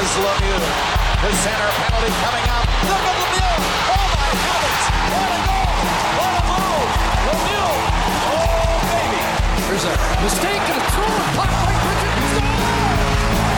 [0.00, 0.64] Here's Lemieux.
[1.20, 2.64] The center penalty coming up.
[2.88, 3.60] Look at Lemieux.
[3.84, 4.84] Oh my heavens.
[5.12, 5.76] What a goal.
[6.16, 6.88] What a move.
[7.28, 7.72] Lemieux.
[8.32, 9.20] Oh baby.
[9.68, 9.94] There's a
[10.24, 11.20] mistake and a throw.
[11.36, 12.16] Puck by Bridget.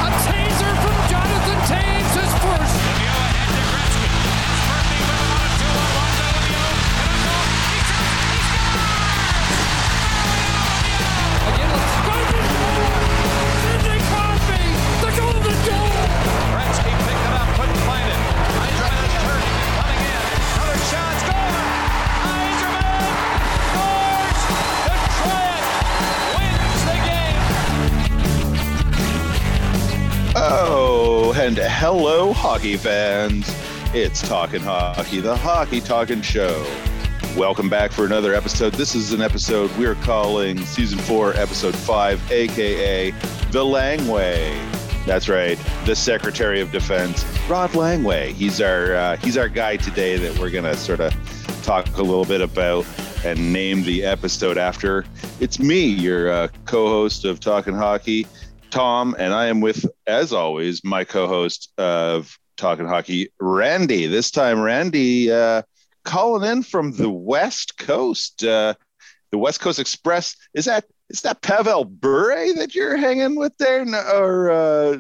[0.03, 3.12] A taser from Jonathan Toews, his first.
[30.45, 33.47] Oh, and hello, hockey fans.
[33.95, 36.67] It's Talking Hockey, the hockey talking show.
[37.37, 38.73] Welcome back for another episode.
[38.73, 45.07] This is an episode we're calling Season 4, Episode 5, aka The Langway.
[45.07, 48.33] That's right, the Secretary of Defense, Rod Langway.
[48.33, 51.15] He's our uh, he's our guy today that we're gonna sort of
[51.63, 52.85] talk a little bit about
[53.25, 55.05] and name the episode after.
[55.39, 58.27] It's me, your uh, co-host of Talking Hockey,
[58.73, 64.07] Tom, and I am with, as always, my co-host of Talking Hockey, Randy.
[64.07, 65.63] This time, Randy uh,
[66.05, 68.45] calling in from the West Coast.
[68.45, 68.75] Uh,
[69.31, 73.83] the West Coast Express is that is that Pavel Bure that you're hanging with there,
[74.15, 74.99] or uh,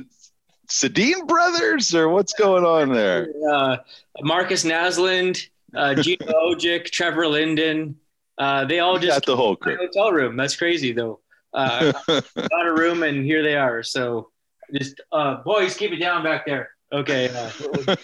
[0.68, 3.28] Sedin brothers, or what's going on there?
[3.52, 3.76] uh,
[4.22, 7.96] Markus Naslund, uh, Gino Odjick, Trevor Linden.
[8.38, 9.76] Uh, they all You just got the whole crew.
[9.76, 10.36] hotel room.
[10.36, 11.20] That's crazy though.
[11.52, 13.82] Uh, got a room and here they are.
[13.82, 14.30] So
[14.72, 16.70] just uh, boys, keep it down back there.
[16.92, 17.28] Okay.
[17.34, 17.96] Uh,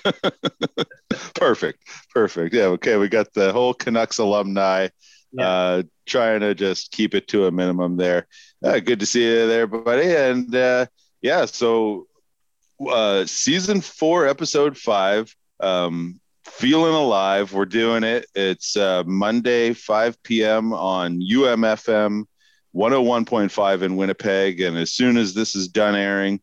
[1.35, 1.83] perfect,
[2.15, 2.55] perfect.
[2.55, 2.97] Yeah, okay.
[2.97, 4.89] We got the whole Canucks alumni
[5.33, 5.49] Yeah.
[5.49, 8.27] uh, trying to just keep it to a minimum there.
[8.65, 10.15] Uh, good to see you there, buddy.
[10.15, 10.87] And uh,
[11.21, 12.07] yeah, so
[12.89, 17.53] uh, season four, episode five, um, feeling alive.
[17.53, 18.27] We're doing it.
[18.35, 20.73] It's uh, Monday, 5 p.m.
[20.73, 22.25] on UMFM
[22.75, 24.61] 101.5 in Winnipeg.
[24.61, 26.41] And as soon as this is done airing,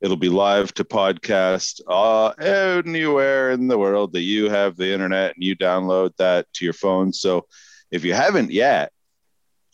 [0.00, 5.34] It'll be live to podcast uh, anywhere in the world that you have the internet
[5.34, 7.12] and you download that to your phone.
[7.12, 7.46] So
[7.90, 8.92] if you haven't yet,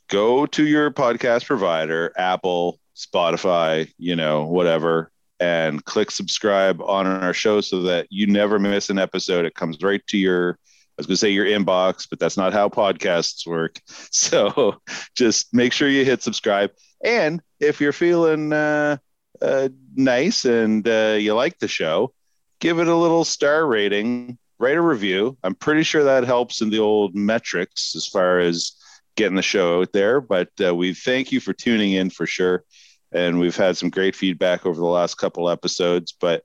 [0.08, 5.10] go to your podcast provider, Apple, Spotify, you know, whatever,
[5.40, 9.46] and click subscribe on our show so that you never miss an episode.
[9.46, 12.52] It comes right to your, I was going to say your inbox, but that's not
[12.52, 13.80] how podcasts work.
[14.12, 14.80] So
[15.16, 16.72] just make sure you hit subscribe.
[17.02, 18.98] And if you're feeling, uh,
[19.42, 22.12] uh, nice and uh, you like the show,
[22.58, 25.36] give it a little star rating, write a review.
[25.42, 28.72] I'm pretty sure that helps in the old metrics as far as
[29.16, 30.20] getting the show out there.
[30.20, 32.64] But uh, we thank you for tuning in for sure.
[33.12, 36.12] And we've had some great feedback over the last couple episodes.
[36.12, 36.44] But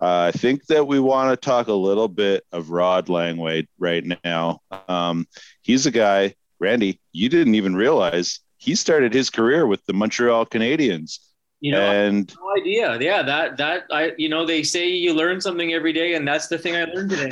[0.00, 4.04] uh, I think that we want to talk a little bit of Rod Langway right
[4.24, 4.60] now.
[4.88, 5.26] Um,
[5.62, 10.46] he's a guy, Randy, you didn't even realize he started his career with the Montreal
[10.46, 11.18] Canadiens.
[11.60, 12.98] You know, I and no idea.
[13.00, 16.48] Yeah, that that I you know they say you learn something every day, and that's
[16.48, 17.30] the thing I learned today.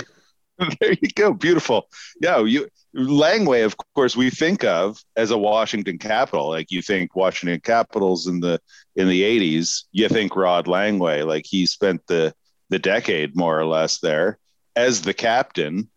[0.81, 1.89] there you go beautiful
[2.21, 7.17] yeah you langway of course we think of as a washington capital like you think
[7.17, 8.61] washington capitals in the
[8.95, 12.33] in the 80s you think rod langway like he spent the
[12.71, 14.39] the decade more or less there
[14.77, 15.91] as the captain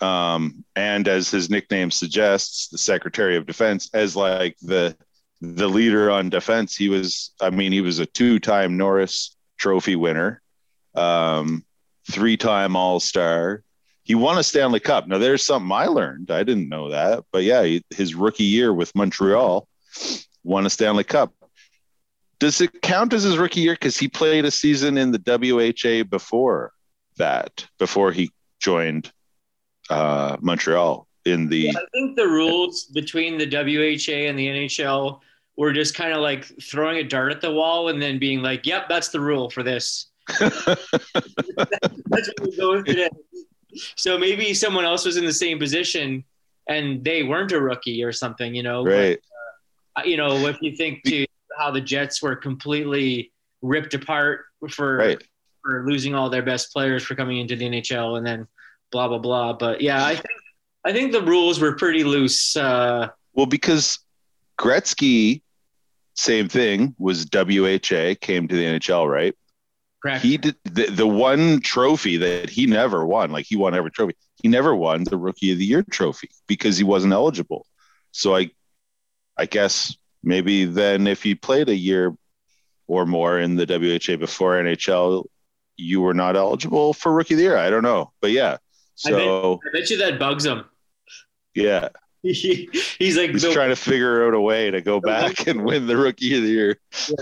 [0.00, 4.96] um and as his nickname suggests the secretary of defense as like the
[5.42, 10.40] the leader on defense he was i mean he was a two-time norris trophy winner
[10.94, 11.64] um
[12.10, 13.64] three-time all-star
[14.04, 15.06] he won a Stanley Cup.
[15.06, 16.30] Now, there's something I learned.
[16.30, 19.68] I didn't know that, but yeah, he, his rookie year with Montreal,
[20.42, 21.32] won a Stanley Cup.
[22.40, 26.04] Does it count as his rookie year because he played a season in the WHA
[26.04, 26.72] before
[27.16, 29.12] that, before he joined
[29.88, 31.70] uh, Montreal in the?
[31.70, 35.20] I think the rules between the WHA and the NHL
[35.56, 38.66] were just kind of like throwing a dart at the wall and then being like,
[38.66, 40.06] "Yep, that's the rule for this."
[40.38, 43.08] that's what going today.
[43.96, 46.24] So maybe someone else was in the same position
[46.68, 48.84] and they weren't a rookie or something, you know.
[48.84, 49.18] right.
[49.96, 51.26] But, uh, you know, if you think to
[51.58, 53.32] how the Jets were completely
[53.62, 55.22] ripped apart for Right.
[55.62, 58.46] for losing all their best players for coming into the NHL and then
[58.90, 59.52] blah blah blah.
[59.54, 60.26] But yeah, I think
[60.84, 62.56] I think the rules were pretty loose.
[62.56, 63.98] Uh, Well, because
[64.62, 65.42] Gretzky,
[66.14, 69.34] same thing, was WHA, came to the NHL, right?
[70.02, 70.22] correct.
[70.22, 74.14] he did the, the one trophy that he never won like he won every trophy
[74.42, 77.64] he never won the rookie of the year trophy because he wasn't eligible
[78.10, 78.50] so i
[79.38, 82.12] i guess maybe then if he played a year
[82.88, 85.24] or more in the wha before nhl
[85.76, 87.56] you were not eligible for rookie of the year.
[87.56, 88.58] I don't know, but yeah.
[88.94, 90.64] So I bet you that bugs him.
[91.54, 91.88] yeah,
[92.32, 95.64] He- he's like, he's the- trying to figure out a way to go back and
[95.64, 96.78] win the rookie of the year.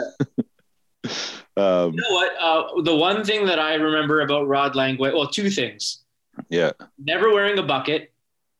[1.56, 2.32] um, you know what?
[2.40, 6.02] Uh, the one thing that I remember about Rod Langway, well, two things:
[6.48, 8.12] yeah, never wearing a bucket,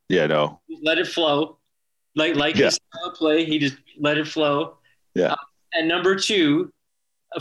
[0.09, 1.59] yeah, no, let it flow,
[2.17, 2.67] like like Yeah.
[2.67, 4.79] his style of play, he just let it flow.
[5.15, 5.33] Yeah.
[5.33, 5.37] Uh,
[5.75, 6.73] and number two,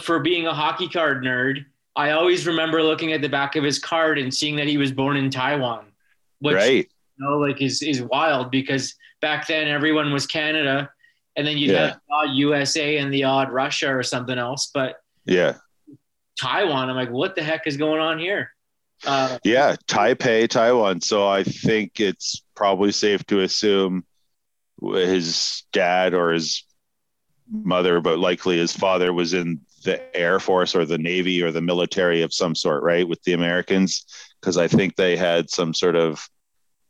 [0.02, 1.66] for being a hockey card nerd,
[1.96, 4.92] I always remember looking at the back of his card and seeing that he was
[4.92, 5.86] born in Taiwan,
[6.40, 6.90] which right,
[7.20, 10.90] you know, like is is wild because back then everyone was Canada,
[11.36, 11.88] and then you'd Yeah.
[11.88, 14.96] have the odd USA and the odd Russia or something else, but
[15.26, 15.56] yeah,
[16.40, 18.52] Taiwan, I'm like, what the heck is going on here?
[19.06, 19.76] Uh, yeah.
[19.88, 21.02] Taipei, Taiwan.
[21.02, 24.06] So I think it's probably safe to assume
[24.82, 26.64] his dad or his
[27.52, 31.62] mother, but likely his father was in the Air Force or the Navy or the
[31.62, 34.06] military of some sort, right, with the Americans,
[34.42, 36.28] because I think they had some sort of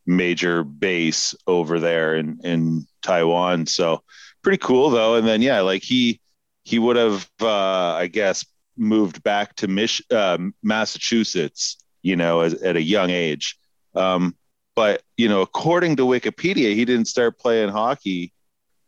[0.09, 3.67] major base over there in in Taiwan.
[3.67, 4.03] So
[4.41, 5.15] pretty cool though.
[5.15, 6.19] And then yeah, like he
[6.63, 8.45] he would have uh, I guess
[8.75, 13.57] moved back to Mich- uh, Massachusetts, you know, as, at a young age.
[13.95, 14.35] Um,
[14.75, 18.33] but you know, according to Wikipedia, he didn't start playing hockey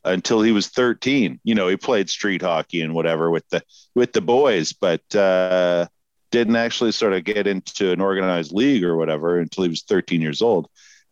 [0.04, 1.40] until he was 13.
[1.44, 3.62] You know, he played street hockey and whatever with the
[3.94, 5.86] with the boys, but uh,
[6.32, 10.22] didn't actually sort of get into an organized league or whatever until he was 13
[10.22, 10.68] years old.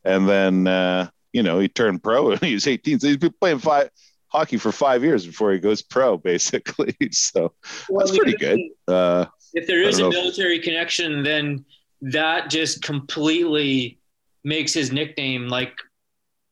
[0.09, 2.99] And then uh, you know, he turned pro and he was 18.
[2.99, 3.89] So he's been playing five
[4.27, 6.95] hockey for five years before he goes pro, basically.
[7.11, 7.53] so
[7.89, 8.59] well, that's pretty good.
[8.87, 11.65] Uh, If there is a military connection, then
[12.01, 13.99] that just completely
[14.43, 15.77] makes his nickname like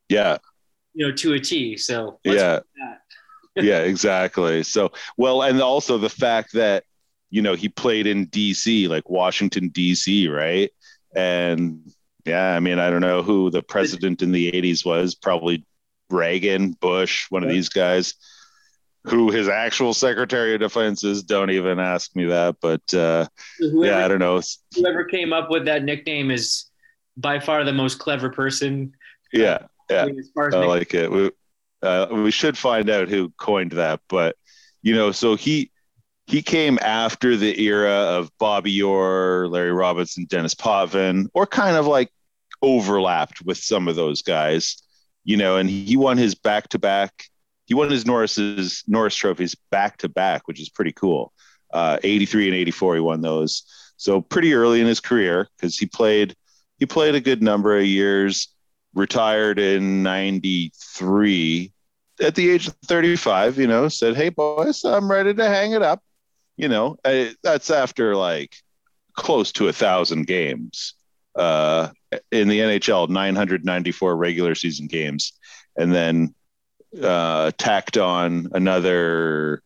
[0.10, 0.38] yeah,
[0.94, 1.78] you know to a T.
[1.78, 2.60] So yeah.
[3.56, 3.64] that.
[3.64, 4.64] yeah, exactly.
[4.64, 6.84] So, well, and also the fact that,
[7.30, 10.72] you know, he played in DC, like Washington, DC, right?
[11.16, 11.92] And
[12.28, 15.66] yeah, I mean, I don't know who the president in the 80s was, probably
[16.10, 18.14] Reagan, Bush, one of these guys.
[19.06, 21.24] Who his actual Secretary of Defense is?
[21.24, 22.58] Don't even ask me that.
[22.62, 23.28] But uh,
[23.58, 24.42] whoever, yeah, I don't know.
[24.76, 26.66] whoever came up with that nickname is
[27.16, 28.92] by far the most clever person.
[29.32, 29.60] Yeah,
[29.90, 30.04] Yeah.
[30.04, 31.10] I mean, as far as I like it.
[31.10, 31.32] We,
[31.82, 34.36] uh, we should find out who coined that, but
[34.82, 35.72] you know, so he
[36.26, 41.88] he came after the era of Bobby Orr, Larry Robinson, Dennis Potvin, or kind of
[41.88, 42.12] like
[42.62, 44.82] overlapped with some of those guys,
[45.24, 47.26] you know, and he won his back to back.
[47.66, 51.34] He won his Norris's Norris trophies back to back, which is pretty cool.
[51.74, 53.64] Uh, 83 and 84, he won those.
[53.98, 56.36] So pretty early in his career because he played
[56.78, 58.50] he played a good number of years
[58.94, 61.72] retired in 93
[62.22, 65.84] at the age of 35 you know said hey boys i'm ready to hang it
[65.84, 66.02] up
[66.56, 68.56] you know I, that's after like
[69.16, 70.94] close to a thousand games
[71.38, 71.90] uh,
[72.32, 75.34] in the nhl 994 regular season games
[75.78, 76.34] and then
[77.02, 79.62] uh, tacked on another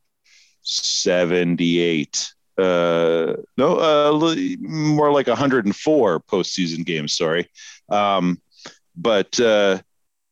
[0.63, 7.49] 78 uh, no uh, more like 104 postseason games sorry.
[7.89, 8.41] Um,
[8.95, 9.79] but uh,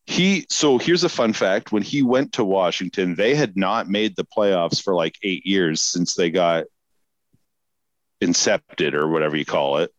[0.05, 1.71] he so here's a fun fact.
[1.71, 5.81] When he went to washington they had not made the playoffs for like eight years
[5.81, 6.65] since they got
[8.21, 9.91] incepted or whatever you call it.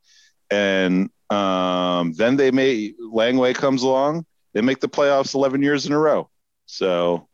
[0.50, 5.92] And um, then they may langway comes along they make the playoffs 11 years in
[5.92, 6.28] a row.
[6.66, 7.28] So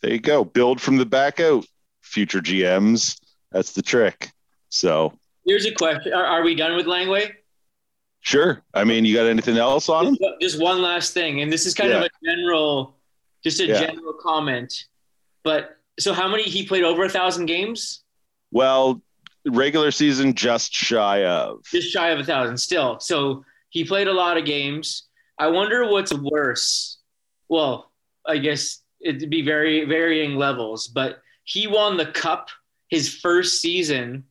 [0.00, 0.44] there you go.
[0.44, 1.66] Build from the back out
[2.02, 3.20] future gms
[3.52, 4.30] that's the trick.
[4.68, 5.12] So.
[5.46, 7.32] Here's a question: Are, are we done with Langway?
[8.20, 8.62] sure.
[8.72, 10.18] I mean you got anything else on him?
[10.40, 12.96] Just, one last thing, and this is kind of a general,
[13.44, 13.86] just a Yeah.
[13.86, 14.86] general comment.
[15.42, 18.00] But so, how many he played over a thousand games?
[18.50, 19.02] well
[19.46, 22.98] regular season just shy of Just shy of a thousand, still.
[23.00, 25.04] So he played a lot of games.
[25.38, 26.98] I wonder what's worse.
[27.48, 27.90] Well,
[28.26, 32.48] I guess it'd be very varying levels, but he won the cup
[32.88, 34.24] his first season, and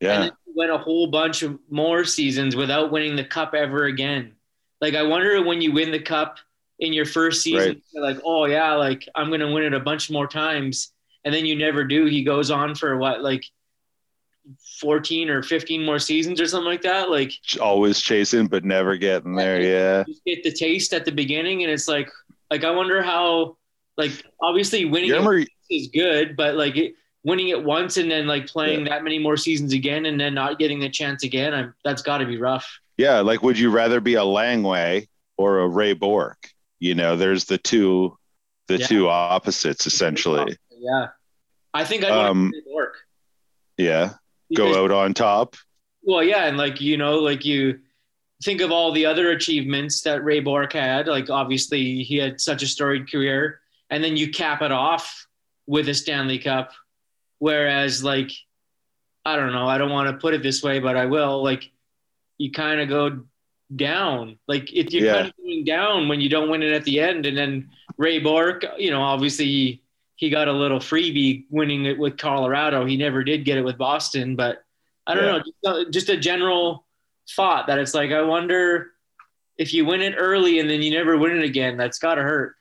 [0.00, 3.84] yeah then he went a whole bunch of more seasons without winning the cup ever
[3.86, 4.32] again.
[4.80, 6.38] Like I wonder when you win the cup
[6.78, 7.82] in your first season, Right.
[7.92, 10.92] you're like, oh yeah, like I'm gonna win it a bunch more times,
[11.24, 12.04] and then you never do.
[12.06, 13.44] He goes on for what, like
[14.80, 17.10] 14 or 15 more seasons or something like that.
[17.10, 21.70] Like always chasing but never getting there yeah get the taste at the beginning, and
[21.72, 22.10] it's like,
[22.50, 23.56] like I wonder how,
[23.96, 28.46] like obviously winning remember is good, but like it, winning it once and then like
[28.46, 32.02] playing that many more seasons again and then not getting the chance again, I'm, that's
[32.02, 32.66] got to be rough.
[32.96, 37.44] yeah like would you rather be a langway or a ray bourque you know there's
[37.44, 38.16] the two
[38.68, 38.86] the Yeah.
[38.86, 41.08] two opposites essentially Yeah,
[41.74, 42.52] I think I Um,
[43.78, 44.19] to
[44.54, 45.56] go out on top
[46.02, 47.80] Well, yeah, and like you know, like you
[48.42, 51.06] think of all the other achievements that Ray Bourque had.
[51.06, 55.26] Like obviously, he had such a storied career, and then you cap it off
[55.66, 56.72] with a Stanley Cup.
[57.38, 58.30] Whereas, like,
[59.24, 61.42] I don't know, I don't want to put it this way, but I will.
[61.42, 61.70] Like,
[62.38, 63.20] you kind of go
[63.76, 64.38] down.
[64.48, 65.12] Like, if you're Yeah.
[65.14, 68.18] kind of going down when you don't win it at the end, and then Ray
[68.18, 69.82] Bourque, you know, obviously.
[70.20, 72.84] He, got a little freebie winning it with Colorado.
[72.84, 74.62] He never did get it with Boston, but
[75.06, 75.32] I don't Yeah.
[75.32, 76.86] know, just a, just a general
[77.34, 78.90] thought that it's like I wonder
[79.56, 81.76] if you win it early and then you never win it again.
[81.78, 82.54] That's got to hurt.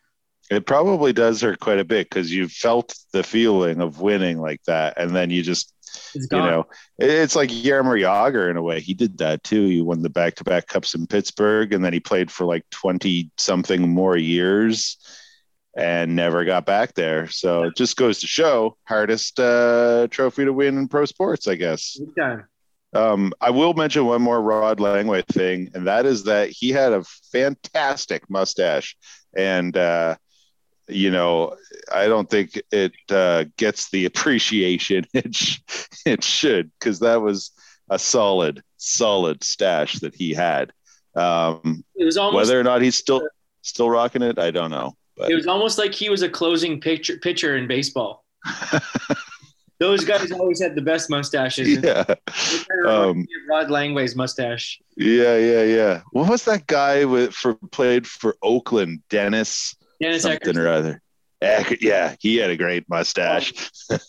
[0.49, 4.63] It probably does hurt quite a bit because you felt the feeling of winning like
[4.63, 5.73] that, and then you just
[6.15, 6.65] you know,
[6.97, 8.79] it's like Jaromir Jagr in a way.
[8.79, 9.65] He did that too.
[9.65, 12.63] He won the back to back cups in Pittsburgh, and then he played for like
[12.71, 14.97] 20 something more years
[15.79, 17.27] and never got back there.
[17.27, 21.55] So it just goes to show hardest uh, trophy to win in pro sports, I
[21.55, 21.97] guess.
[22.93, 26.91] Um, I will mention one more Rod Langway thing, and that is that he had
[26.91, 28.97] a fantastic mustache.
[29.35, 30.15] And, uh,
[30.87, 31.55] you know,
[31.93, 35.59] I don't think it uh, gets the appreciation it, sh-
[36.05, 37.51] it should, because that was
[37.89, 40.73] a solid, solid stash that he had.
[41.15, 43.21] Um, It was almost whether or not he's still
[43.61, 44.95] still rocking it, I don't know.
[45.19, 48.23] But it was almost like he was a closing pitcher pitcher in baseball.
[49.79, 51.69] Those guys always had the best mustaches.
[51.81, 54.77] yeah, It kind of Um, reminds me of Rod Langway's mustache.
[54.97, 56.01] yeah, yeah, yeah.
[56.11, 59.01] What was that guy with for played for Oakland?
[59.09, 60.57] Dennis Dennis something Eckersley.
[60.57, 61.01] or other.
[61.79, 63.53] Yeah, he had a great mustache.
[63.89, 64.03] If-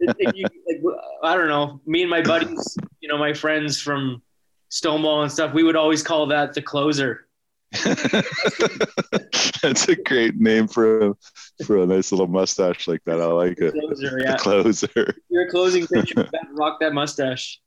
[0.00, 0.80] if you- like,
[1.22, 1.80] I don't know.
[1.86, 4.22] Me and my buddies, you know, my friends from
[4.70, 7.26] Stonewall and stuff, we would always call that the closer.
[9.62, 11.14] That's a great name for a
[11.64, 13.20] for a nice little mustache like that.
[13.20, 13.72] I like it.
[13.72, 14.36] Closer, yeah.
[14.36, 15.14] closer.
[15.30, 16.28] You're a closing pitcher.
[16.52, 17.60] rock that mustache.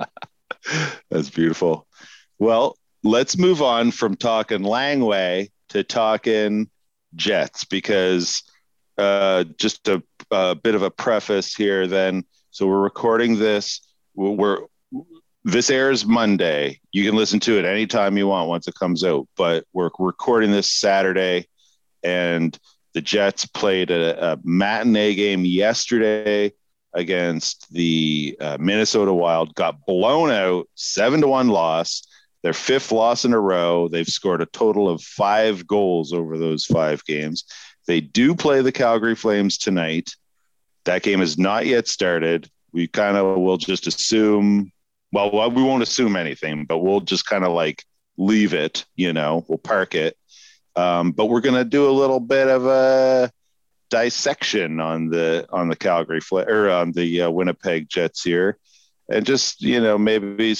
[1.10, 1.88] That's beautiful.
[2.38, 6.70] Well, let's move on from talking Langway to talking
[7.16, 8.44] Jets because
[8.96, 11.88] uh, just a, a bit of a preface here.
[11.88, 13.80] Then, so we're recording this.
[14.14, 14.60] We're
[15.44, 16.80] this airs Monday.
[16.92, 19.26] You can listen to it anytime you want once it comes out.
[19.36, 21.48] But we're recording this Saturday,
[22.02, 22.56] and
[22.92, 26.52] the Jets played a, a matinee game yesterday
[26.92, 29.54] against the uh, Minnesota Wild.
[29.54, 32.06] Got blown out, seven to one loss.
[32.42, 33.88] Their fifth loss in a row.
[33.88, 37.44] They've scored a total of five goals over those five games.
[37.86, 40.10] They do play the Calgary Flames tonight.
[40.84, 42.48] That game has not yet started.
[42.72, 44.72] We kind of will just assume,
[45.12, 47.84] well, we won't assume anything, but we'll just kind of like
[48.16, 50.16] leave it, you know, we'll park it.
[50.76, 53.32] Um, but we're going to do a little bit of a
[53.90, 58.56] dissection on the on the Calgary or on the uh, Winnipeg Jets here,
[59.10, 60.54] and just you know maybe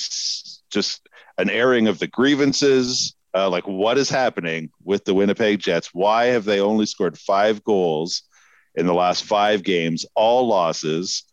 [0.70, 5.90] just an airing of the grievances, uh, like what is happening with the Winnipeg Jets?
[5.94, 8.22] Why have they only scored five goals
[8.74, 11.24] in the last five games, all losses?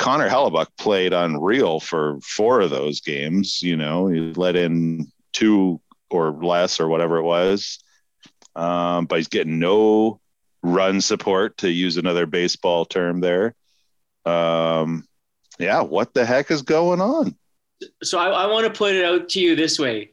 [0.00, 3.60] Connor Hellebuyck played unreal for four of those games.
[3.60, 5.78] You know, he let in two
[6.08, 7.78] or less or whatever it was,
[8.56, 10.18] um, but he's getting no
[10.62, 13.54] run support to use another baseball term there.
[14.24, 15.06] Um,
[15.58, 17.36] yeah, what the heck is going on?
[18.02, 20.12] So I, I want to put it out to you this way.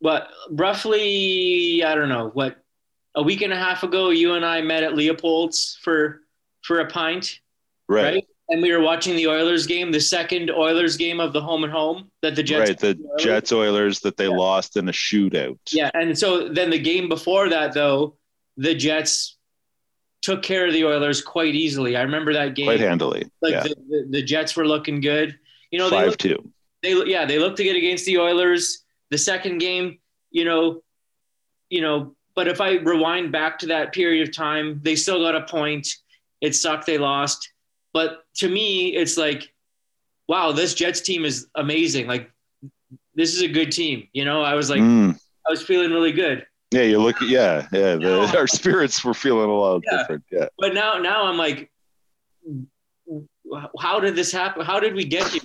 [0.00, 2.56] What roughly, I don't know, what
[3.14, 6.22] a week and a half ago, you and I met at Leopold's for
[6.62, 7.38] for a pint,
[7.88, 8.24] Right, right?
[8.52, 11.72] And we were watching the Oilers game, the second Oilers game of the home and
[11.72, 12.78] home that the Jets right.
[12.78, 13.22] The Oilers.
[13.24, 14.36] Jets Oilers that they Yeah.
[14.36, 15.58] lost in a shootout.
[15.72, 18.18] Yeah, and so then the game before that, though,
[18.58, 19.38] the Jets
[20.20, 21.96] took care of the Oilers quite easily.
[21.96, 22.66] I remember that game.
[22.66, 23.24] quite handily.
[23.40, 25.38] like yeah, the, the, the Jets were looking good.
[25.70, 26.52] You know, they five looked, two.
[26.82, 28.84] they yeah they looked to get against the Oilers.
[29.10, 29.98] The second game,
[30.30, 30.82] you know,
[31.70, 35.34] you know, but if I rewind back to that period of time, they still got
[35.34, 35.88] a point.
[36.42, 37.51] It sucked they lost,
[37.92, 39.52] but to me, it's like,
[40.28, 42.06] wow, this Jets team is amazing.
[42.06, 42.30] Like,
[43.14, 44.08] this is a good team.
[44.12, 45.18] You know, I was like, Mm.
[45.46, 46.46] I was feeling really good.
[46.70, 47.20] Yeah, you look.
[47.20, 47.94] Yeah, yeah.
[47.96, 48.26] The, No.
[48.38, 49.98] Our spirits were feeling a lot Yeah.
[49.98, 50.24] different.
[50.30, 51.70] Yeah, But now, now I'm like,
[53.80, 54.64] how did this happen?
[54.64, 55.42] How did we get here?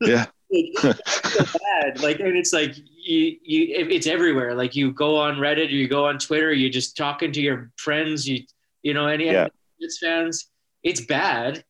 [0.00, 2.00] yeah, It's so bad.
[2.00, 4.54] Like, and it's like you, you, it's everywhere.
[4.54, 7.70] Like, you go on Reddit or you go on Twitter, you're just talking to your
[7.76, 8.26] friends.
[8.26, 8.42] You,
[8.82, 9.48] you know, any Yeah.
[9.80, 10.46] Jets fans.
[10.82, 11.64] It's bad.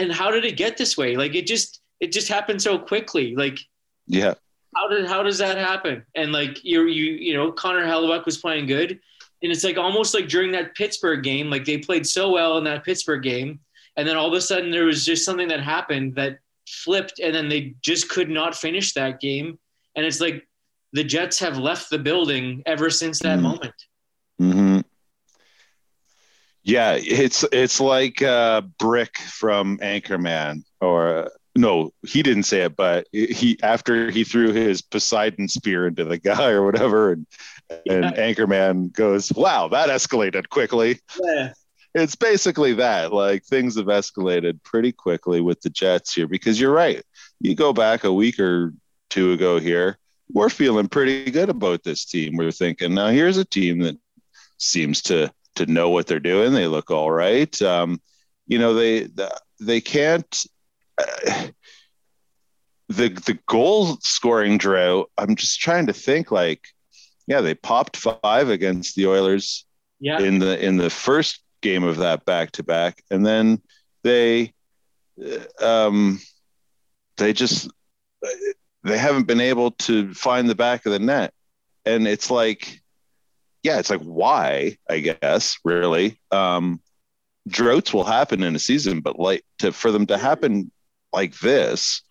[0.00, 1.16] And how did it get this way?
[1.16, 3.34] Like, it just, it just happened so quickly.
[3.36, 3.58] Like,
[4.06, 4.34] yeah.
[4.74, 6.04] how did, how does that happen?
[6.14, 8.98] And like, you, you, you know, Connor Hellebuyck was playing good,
[9.42, 12.64] and it's like almost like during that Pittsburgh game, like they played so well in
[12.64, 13.60] that Pittsburgh game,
[13.96, 17.34] and then all of a sudden there was just something that happened that flipped and
[17.34, 19.58] then they just could not finish that game.
[19.96, 20.46] And it's like
[20.92, 23.42] the Jets have left the building ever since that Mm.
[23.42, 23.74] moment.
[24.38, 24.79] hmm
[26.62, 33.06] Yeah, it's it's like uh, Brick from Anchorman, or no, he didn't say it, but
[33.12, 37.26] he after he threw his Poseidon spear into the guy or whatever, and
[37.88, 41.52] and Anchorman goes, "Wow, that escalated quickly." Yeah.
[41.92, 43.12] It's basically that.
[43.12, 47.02] Like things have escalated pretty quickly with the Jets here because you're right.
[47.40, 48.74] You go back a week or
[49.08, 49.98] two ago here,
[50.32, 52.36] we're feeling pretty good about this team.
[52.36, 53.98] We're thinking, now here's a team that
[54.58, 56.52] seems to to know what they're doing.
[56.52, 57.60] They look all right.
[57.62, 58.00] Um,
[58.46, 59.08] you know, they
[59.60, 60.46] they can't.
[60.98, 61.48] Uh,
[62.88, 65.10] the the goal scoring drought.
[65.16, 66.30] I'm just trying to think.
[66.32, 66.62] Like,
[67.26, 69.64] yeah, they popped five against the Oilers
[70.00, 70.18] Yeah.
[70.20, 73.60] in the in the first game of that back to back, and then
[74.02, 74.52] they
[75.60, 76.20] uh, um,
[77.16, 77.70] they just
[78.82, 81.32] they haven't been able to find the back of the net,
[81.84, 82.79] and it's like,
[83.62, 84.76] yeah, it's like why?
[84.88, 86.80] I guess really, um,
[87.46, 90.70] droughts will happen in a season, but like to for them to happen
[91.12, 92.02] like this,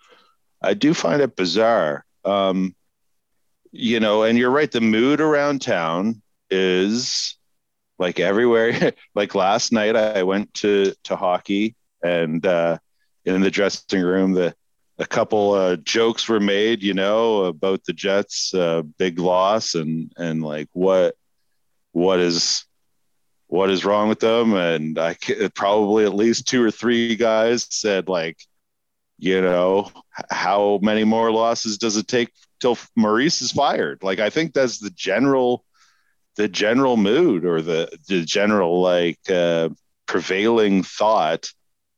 [0.62, 2.06] I do find it bizarre.
[2.26, 2.76] Um,
[3.72, 4.72] you know, and you're right.
[4.72, 7.38] The mood around town is
[7.98, 8.94] like everywhere.
[9.16, 12.78] like last night, I went to to hockey, and uh,
[13.26, 14.54] in the dressing room, the
[15.00, 20.12] a couple uh, jokes were made, you know, about the Jets' uh, big loss and
[20.18, 21.16] and like what
[21.92, 22.66] what is
[23.48, 25.18] what is wrong with them, and I
[25.56, 28.38] probably at least two or three guys said like,
[29.18, 29.92] you know,
[30.30, 34.04] how many more losses does it take till Maurice is fired?
[34.04, 35.66] Like, I think that's the general
[36.36, 39.70] the general mood or the the general like uh,
[40.06, 41.50] prevailing thought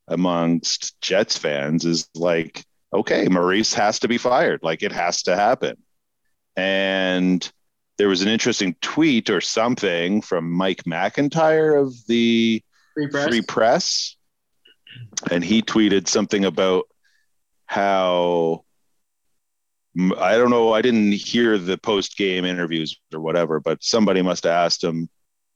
[0.08, 4.62] amongst Jets fans is like, okay, Maurice has to be fired.
[4.64, 5.78] Like it has to happen.
[6.56, 7.50] And
[8.02, 12.64] there was an interesting tweet or something from Mike McIntyre of the
[12.96, 13.28] Free press.
[13.28, 14.16] Free Press,
[15.30, 16.86] and he tweeted something about
[17.68, 18.66] how
[20.18, 20.74] I don't know.
[20.74, 25.08] I didn't hear the post game interviews or whatever, but somebody must have asked him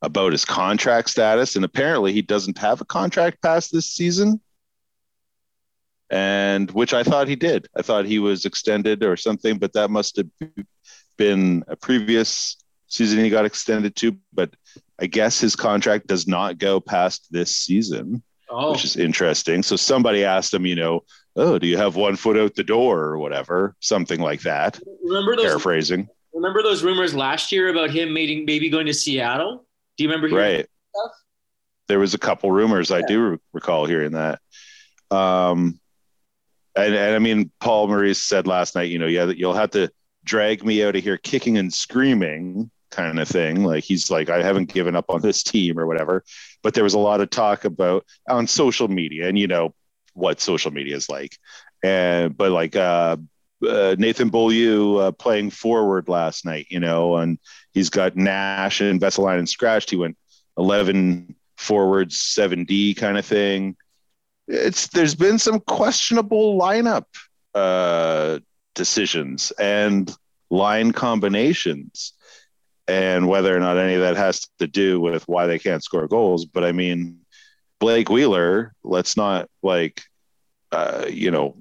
[0.04, 4.40] about his contract status, and apparently he doesn't have a contract past this season.
[6.12, 7.68] And which I thought he did.
[7.76, 10.28] I thought he was extended or something, but that must have
[11.18, 14.18] been a previous season he got extended to.
[14.34, 14.52] But
[15.00, 19.64] I guess his contract does not go past this season, oh, which is interesting.
[19.64, 21.04] So somebody asked him, you know,
[21.36, 24.80] oh, do you have one foot out the door or whatever, something like that.
[25.04, 25.46] remember those?
[25.46, 29.66] Paraphrasing, Remember those rumors last year about him maybe maybe going to Seattle?
[29.98, 30.28] Do you remember?
[30.28, 30.68] hearing right?
[30.94, 31.12] stuff?
[31.88, 32.92] There was a couple rumors.
[32.92, 34.42] I do re- recall hearing that.
[35.10, 35.80] Um,
[36.76, 39.72] and, and I mean, Paul Maurice said last night, you know, yeah, that you'll have
[39.72, 39.90] to
[40.26, 43.64] drag me out of here kicking and screaming kind of thing.
[43.64, 46.24] Like he's like, I haven't given up on this team or whatever.
[46.64, 49.74] But there was a lot of talk about on social media, and you know
[50.14, 51.38] what social media is like.
[51.84, 53.18] And but like uh,
[53.68, 57.40] uh, Nathan Beaulieu uh, playing forward last night, you know, and
[57.74, 59.90] he's got Nash and Vesalainen scratched.
[59.90, 60.18] He went
[60.58, 63.76] 11 forwards, 7D kind of thing.
[64.48, 67.06] It's there's been some questionable lineup
[67.56, 68.40] uh,
[68.76, 70.16] decisions and
[70.50, 72.14] line combinations,
[72.88, 76.08] and whether or not any of that has to do with why they can't score
[76.08, 76.46] goals.
[76.46, 77.22] But I mean,
[77.80, 80.04] Blake Wheeler, let's not like,
[80.72, 81.58] uh, you know,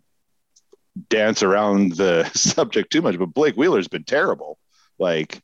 [1.09, 3.19] dance around the subject too much.
[3.19, 4.59] But Blake Wheeler's been terrible.
[4.99, 5.41] Like,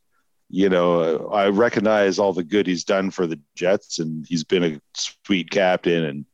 [0.49, 4.63] you know, I recognize all the good he's done for the Jets, and he's been
[4.63, 6.25] a sweet captain, and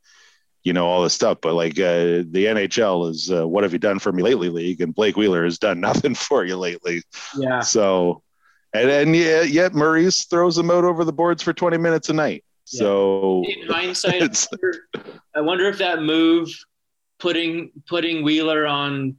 [0.68, 1.38] you know all this stuff.
[1.40, 4.82] But like uh, the NHL is, uh, what have you done for me lately, league?
[4.82, 7.02] And Blake Wheeler has done nothing for you lately.
[7.34, 7.60] Yeah.
[7.60, 8.22] So,
[8.74, 12.12] and and yeah, yet Maurice throws him out over the boards for twenty minutes a
[12.12, 12.44] night.
[12.70, 12.80] Yeah.
[12.80, 14.78] So In hindsight, I wonder,
[15.36, 16.50] I wonder if that move,
[17.18, 19.16] putting putting Wheeler on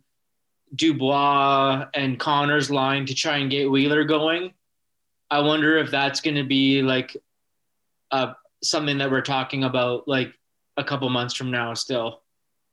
[0.75, 4.53] Dubois and Connor's line to try and get Wheeler going,
[5.31, 7.17] I wonder if that's going to be like
[8.11, 10.31] uh, something that we're talking about like
[10.79, 11.73] a couple months from now.
[11.75, 12.21] Still,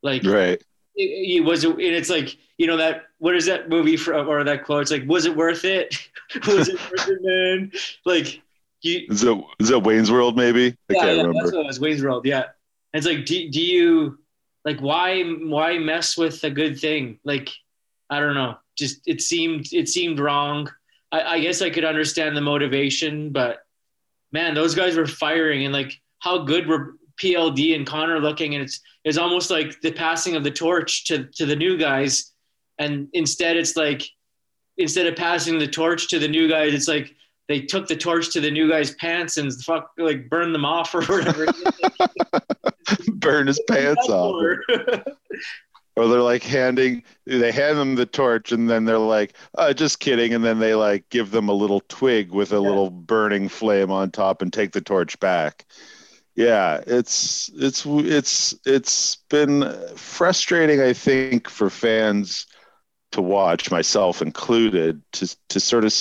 [0.03, 0.63] like right,
[0.95, 4.43] it, it was and it's like you know that what is that movie from or
[4.45, 4.83] that quote?
[4.83, 5.95] It's like was it worth it?
[6.49, 7.71] Was it worth it man?
[8.05, 8.43] Like
[8.83, 10.37] you is it is it Wayne's World?
[10.37, 10.77] Maybe?
[10.91, 11.39] I yeah, can't yeah remember.
[11.41, 12.45] that's what it was Wayne's World yeah.
[12.93, 14.19] And it's like do, do you
[14.65, 17.21] like why why mess with a good thing?
[17.25, 17.51] Like
[18.11, 18.57] I don't know.
[18.77, 20.69] Just it seemed it seemed wrong.
[21.13, 23.59] I, I guess I could understand the motivation but
[24.33, 28.63] man those guys were firing and like how good were PLD and Connor looking, and
[28.65, 32.33] it's it's almost like the passing of the torch to to the new guys,
[32.79, 34.03] and instead it's like
[34.79, 37.15] instead of passing the torch to the new guys, it's like
[37.49, 40.95] they took the torch to the new guy's pants and fuck like burned them off
[40.95, 41.47] or whatever.
[43.15, 44.35] Burn his pants off.
[45.97, 49.99] or they're like handing they hand them the torch and then they're like uh, just
[49.99, 52.61] kidding and then they like give them a little twig with a Yeah.
[52.61, 55.65] little burning flame on top and take the torch back
[56.37, 62.47] yeah it's it's it's it's been frustrating i think for fans
[63.13, 65.93] to watch myself included to to sort of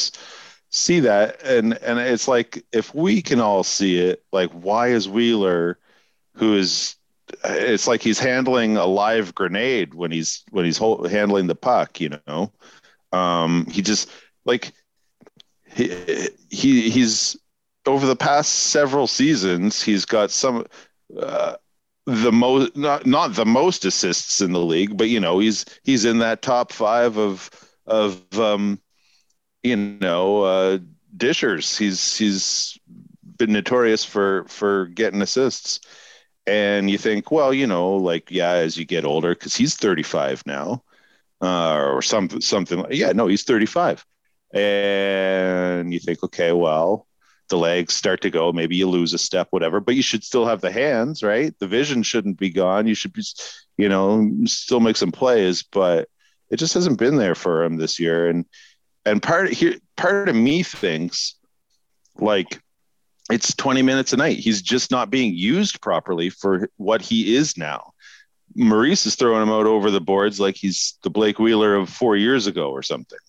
[0.75, 1.41] see that.
[1.43, 5.79] And and it's like if we can all see it like why is wheeler
[6.35, 6.95] who is
[7.43, 11.99] it's like he's handling a live grenade when he's when he's hol- handling the puck
[11.99, 12.51] you know?
[13.11, 14.09] Um he just
[14.43, 14.73] like
[15.73, 17.37] he, he he's
[17.87, 20.65] over the past several seasons he's got some
[21.19, 21.55] uh,
[22.05, 26.05] the most not not the most assists in the league but you know he's he's
[26.05, 27.49] in that top 5 of
[27.87, 28.79] of um
[29.63, 30.77] you know uh
[31.17, 32.77] dishers he's he's
[33.37, 35.79] been notorious for for getting assists
[36.47, 40.43] and you think, well, you know, like yeah, as you get older, because he's 35
[40.45, 40.83] now,
[41.41, 42.85] uh, or something, something.
[42.91, 44.05] Yeah, no, he's 35,
[44.53, 47.07] and you think, okay, well,
[47.49, 48.51] the legs start to go.
[48.51, 51.53] Maybe you lose a step, whatever, but you should still have the hands, right?
[51.59, 52.87] The vision shouldn't be gone.
[52.87, 53.23] You should be,
[53.77, 56.09] you know, still make some plays, but
[56.49, 58.29] it just hasn't been there for him this year.
[58.29, 58.45] And
[59.05, 61.35] and part here, part of me thinks
[62.17, 62.59] like
[63.31, 64.37] it's 20 minutes a night.
[64.37, 67.93] He's just not being used properly for what he is now.
[68.55, 72.15] Maurice is throwing him out over the boards like he's the Blake Wheeler of four
[72.15, 73.19] years ago or something,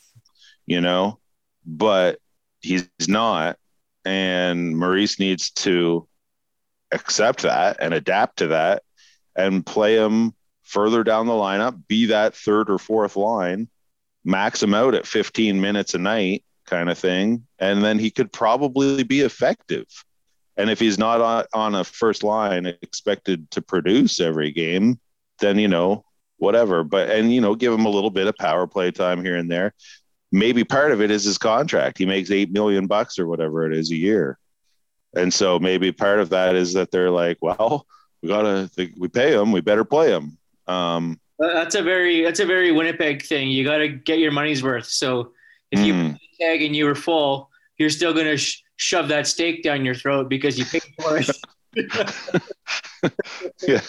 [0.67, 1.19] you know,
[1.65, 2.21] but
[2.61, 3.59] he's not.
[4.07, 6.07] And Maurice needs to
[6.93, 8.85] accept that and adapt to that
[9.35, 13.69] and play him further down the lineup, be that third or fourth line,
[14.25, 17.49] max him out at 15 minutes a night kind of thing.
[17.59, 19.87] And then he could probably be effective.
[20.57, 25.01] And if he's not on, a first line expected to produce every game,
[25.41, 26.05] then, you know,
[26.37, 26.85] whatever.
[26.85, 29.51] But, and, you know, give him a little bit of power play time here and
[29.51, 29.75] there.
[30.37, 31.97] Maybe part of it is his contract.
[31.97, 34.39] He makes 8 million bucks or whatever it is a year.
[35.17, 37.87] And so maybe part of that is that they're like, well,
[38.23, 40.37] we gotta, we pay him, we better play him.
[40.67, 43.49] Um, That's a very that's a very Winnipeg thing.
[43.49, 44.87] You got to get your money's worth.
[44.87, 45.33] So
[45.71, 49.27] if you mm, put the and you were full, you're still gonna sh- shove that
[49.27, 51.31] steak down your throat because you paid for it.
[53.67, 53.81] yeah,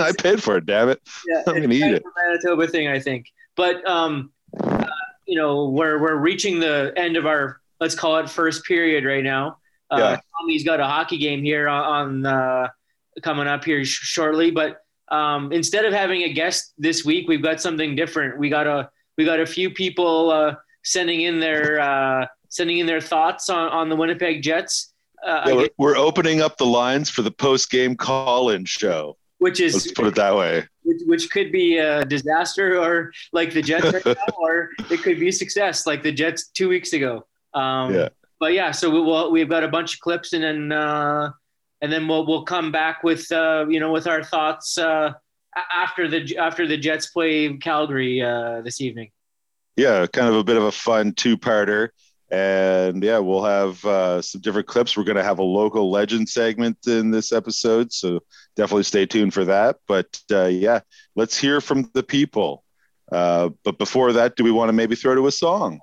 [0.00, 0.66] I paid for it.
[0.66, 1.00] Damn it!
[1.28, 2.04] yeah, I'm gonna eat it.
[2.16, 3.26] Manitoba thing, I think.
[3.56, 4.32] But um,
[5.26, 9.24] you know, we're we're reaching the end of our let's call it first period right
[9.24, 9.58] now.
[9.90, 10.20] Uh, Yeah.
[10.40, 12.68] Tommy's got a hockey game here on, on uh,
[13.22, 17.42] coming up here sh- shortly, but um, instead of having a guest this week, we've
[17.42, 18.38] got something different.
[18.38, 22.86] We got a we got a few people uh, sending in their uh, sending in
[22.86, 24.92] their thoughts on, on the Winnipeg Jets,
[25.26, 29.16] uh, Yeah, we're, we're opening up the lines for the post game call in show.
[29.38, 30.66] Which is Let's put it that way.
[30.82, 35.20] which, which could be a disaster or like the Jets right now, or it could
[35.20, 37.26] be success like the Jets two weeks ago.
[37.54, 38.08] Um, Yeah.
[38.38, 41.30] But yeah, so we will, we've got a bunch of clips and then uh,
[41.80, 45.12] and then we'll we'll come back with uh, you know with our thoughts uh,
[45.72, 49.10] after the after the Jets play Calgary uh, this evening.
[49.76, 51.90] Yeah, kind of a bit of a fun two parter.
[52.30, 54.96] And yeah, we'll have uh, some different clips.
[54.96, 57.92] We're going to have a local legend segment in this episode.
[57.92, 58.20] So
[58.56, 59.76] definitely stay tuned for that.
[59.86, 60.80] But uh, yeah,
[61.14, 62.64] let's hear from the people.
[63.12, 65.80] Uh, but before that, do we want to maybe throw to a song?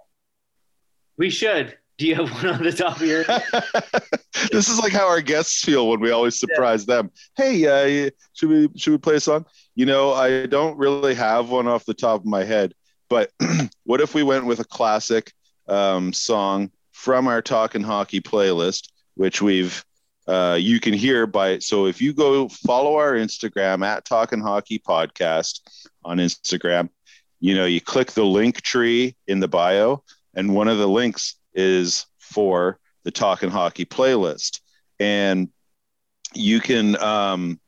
[1.18, 1.78] We should.
[1.98, 3.24] Do you have one on the top of your?
[4.52, 7.12] this is like how our guests feel when we always surprise them.
[7.38, 7.66] Hey,
[8.06, 9.46] uh, should we should we play a song?
[9.76, 12.74] You know, I don't really have one off the top of my head,
[13.10, 13.32] but
[13.84, 15.32] what if we went with a classic
[15.68, 19.84] um, song from our Talking Hockey playlist, which we've
[20.26, 24.80] uh, you can hear by so if you go follow our Instagram at Talking Hockey
[24.80, 25.60] Podcast
[26.06, 26.90] on Instagram,
[27.40, 31.36] you know, you click the link tree in the bio, and one of the links
[31.54, 34.62] is for the Talking Hockey playlist.
[35.00, 35.50] And
[36.34, 37.60] you can, um,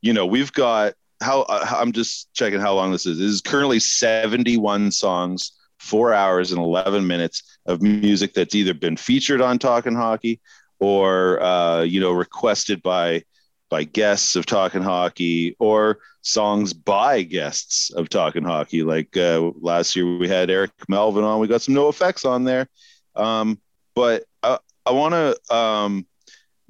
[0.00, 3.18] you know, we've got how uh, I'm just checking how long this is.
[3.18, 8.96] This is currently 71 songs, four hours and 11 minutes of music that's either been
[8.96, 10.40] featured on Talking Hockey
[10.78, 13.24] or, uh, you know, requested by
[13.70, 18.82] by guests of Talking Hockey or songs by guests of Talking Hockey.
[18.82, 21.40] Like uh, last year, we had Eric Melvin on.
[21.40, 22.68] We got some NOFX on there.
[23.14, 23.60] Um,
[23.94, 26.06] but I, I want to um,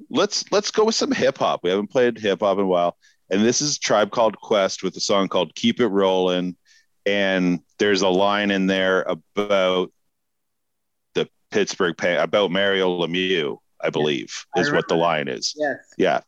[0.09, 1.61] let's let's go with some hip hop.
[1.63, 2.97] We haven't played hip hop in a while,
[3.29, 6.55] and this is Tribe Called Quest with a song called "Keep It Rolling,"
[7.05, 9.91] and there's a line in there about
[11.13, 15.53] the Pittsburgh about Mario Lemieux, I believe, I is what the line is.
[15.57, 15.77] Yes.
[15.97, 16.21] Yeah.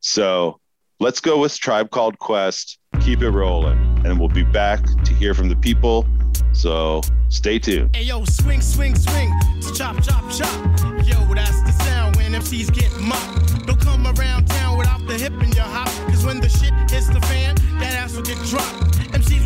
[0.00, 0.60] So
[1.00, 2.78] let's go with Tribe Called Quest.
[3.00, 6.06] Keep it rolling, and we'll be back to hear from the people.
[6.52, 7.94] So stay tuned.
[7.94, 9.32] Hey yo, swing, swing, swing,
[9.74, 10.78] chop, chop, chop.
[11.06, 13.66] Yo, that's the sound when MCs get mopped.
[13.66, 15.88] Don't come around town without the hip in your hop.
[16.08, 18.97] Cause when the shit hits the fan, that ass will get dropped.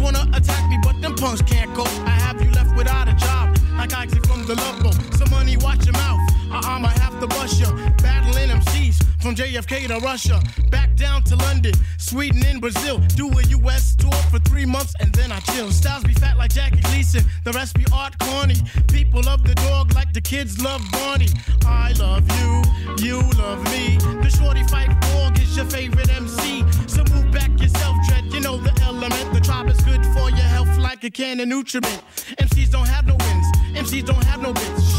[0.02, 1.84] Wanna attack me, but them punks can't go.
[1.84, 4.96] I have you left without a job, like Oxy from the Boat.
[5.16, 6.20] Some money, watch your mouth.
[6.50, 7.70] I might have to bust ya.
[8.02, 10.42] Battling MCs from JFK to Russia.
[10.70, 12.98] Back down to London, Sweden, and Brazil.
[13.14, 15.70] Do a US tour for three months and then I chill.
[15.70, 17.24] Styles be fat like Jackie Gleason.
[17.44, 18.56] The rest be art corny.
[18.88, 21.28] People love the dog like the kids love Barney.
[21.64, 22.62] I love you,
[23.06, 23.98] you love me.
[24.22, 26.64] The shorty fight dog is your favorite MC.
[26.88, 28.24] So move back yourself, Dread.
[28.32, 32.04] You know the The tribe is good for your health like a can of nutriment.
[32.38, 33.46] MCs don't have no wins.
[33.74, 34.94] MCs don't have no bits.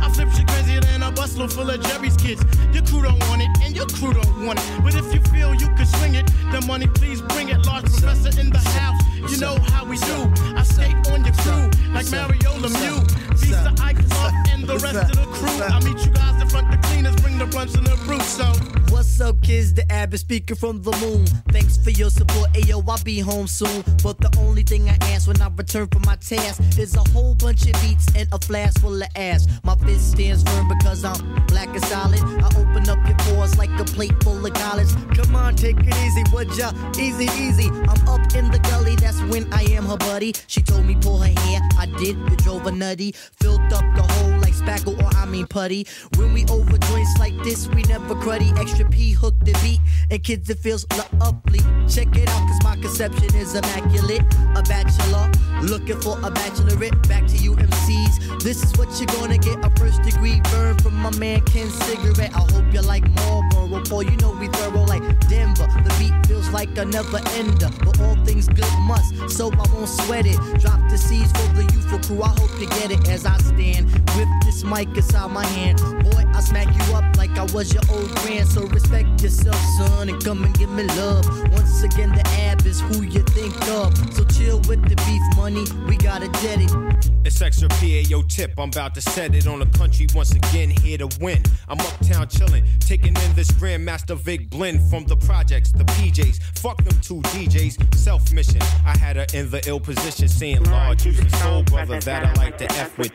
[0.00, 2.40] I flip shit crazier than a busload full of Jerry's kids.
[2.72, 4.84] Your crew don't want it, and your crew don't want it.
[4.84, 7.66] But if you feel you can swing it, the money please bring it.
[7.66, 10.32] Large professor in the house, you know how we do.
[10.54, 13.27] I skate on your crew like Mario Lemieux.
[13.40, 13.74] Visa
[14.50, 15.62] and the rest of the crew.
[15.62, 18.20] I meet you guys in front the cleaners, bring the brunch and the brew.
[18.20, 18.52] So
[18.90, 19.74] What's up, kids?
[19.74, 21.26] The Abbott speaking from the moon.
[21.52, 22.52] Thanks for your support.
[22.54, 23.84] Ayo, I'll be home soon.
[24.02, 27.34] But the only thing I ask when I return from my task is a whole
[27.34, 29.46] bunch of beats and a flask full of ass.
[29.62, 32.20] My fist stands firm because I'm black and solid.
[32.22, 34.88] I open up your pores like a plate full of college.
[35.14, 36.72] Come on, take it easy, would ya?
[36.98, 37.68] Easy, easy.
[37.68, 40.34] I'm up in the gully, that's when I am her buddy.
[40.46, 42.16] She told me pull her hair, I did.
[42.32, 43.14] It drove her nutty.
[43.36, 45.86] Filled up the hole like spackle or I mean putty.
[46.16, 48.56] When we over joints like this, we never cruddy.
[48.58, 50.86] Extra P hook the beat, and kids it feels
[51.18, 51.60] lovely.
[51.88, 54.22] Check it out, cause my conception is immaculate.
[54.56, 55.30] A bachelor,
[55.62, 57.08] looking for a bachelorette.
[57.08, 58.42] Back to you MCs.
[58.42, 62.34] This is what you're gonna get a first degree burn from my man Ken Cigarette.
[62.34, 64.02] I hope you like Marlboro, boy.
[64.02, 65.66] You know we thorough like Denver.
[65.84, 69.88] The beat feels like a never ender, but all things good must, so I won't
[69.88, 70.38] sweat it.
[70.60, 72.22] Drop the seeds for the youthful crew.
[72.22, 75.78] I hope you get it as I stand with this mic is inside my hand.
[76.04, 78.48] Boy, I smack you up like I was your old friend.
[78.48, 81.26] So respect yourself, son, and come and give me love.
[81.52, 83.94] Once again, the ab is who you think of.
[84.14, 85.64] So chill with the beef money.
[85.86, 86.72] We gotta get it.
[87.26, 88.58] It's extra PAO tip.
[88.58, 91.42] I'm about to set it on the country once again, here to win.
[91.68, 96.40] I'm uptown chillin', taking in this Grandmaster Vic blend from the projects, the PJs.
[96.58, 98.62] Fuck them two DJs, self mission.
[98.86, 102.56] I had her in the ill position, seeing Lord, you's soul brother that I like
[102.58, 103.12] to F with.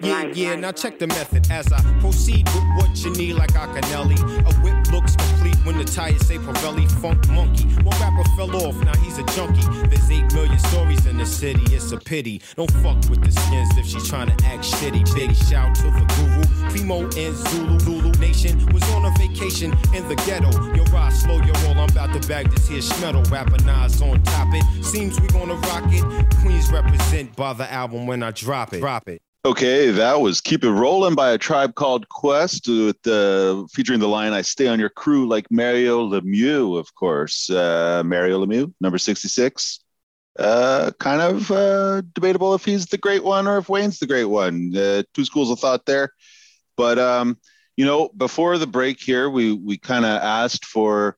[0.00, 4.18] Yeah, yeah, now check the method as I proceed with what you need like Acanelli.
[4.18, 7.64] A whip looks complete when the tires say Pirelli Funk Monkey.
[7.82, 9.60] One rapper fell off, now he's a junkie.
[9.88, 12.40] There's 8 million stories in the city, it's a pity.
[12.56, 15.14] Don't fuck with the skins if she's trying to act shitty.
[15.14, 17.78] Big shout to the guru, Primo and Zulu.
[17.80, 20.50] Zulu Nation was on a vacation in the ghetto.
[20.74, 23.30] Yo, ride slow, your roll, I'm about to bag this here schmetal.
[23.30, 24.84] Rapper Nas on top it.
[24.84, 26.34] Seems we gonna rock it.
[26.40, 28.80] Queens represent by the album when I drop it.
[28.80, 29.20] Drop it.
[29.46, 34.08] Okay, that was "Keep It Rolling" by a tribe called Quest, with uh, featuring the
[34.08, 38.98] line "I stay on your crew like Mario Lemieux." Of course, uh, Mario Lemieux, number
[38.98, 39.78] sixty-six.
[40.36, 44.24] Uh, kind of uh, debatable if he's the great one or if Wayne's the great
[44.24, 44.76] one.
[44.76, 46.10] Uh, two schools of thought there,
[46.76, 47.38] but um,
[47.76, 51.16] you know, before the break here, we we kind of asked for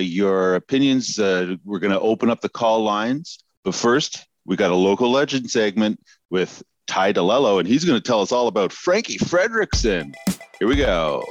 [0.00, 1.18] your opinions.
[1.18, 5.50] We're going to open up the call lines, but first, we got a local legend
[5.50, 10.14] segment with Ty DeLello, and he's going to tell us all about Frankie Fredrickson.
[10.58, 11.24] Here we go.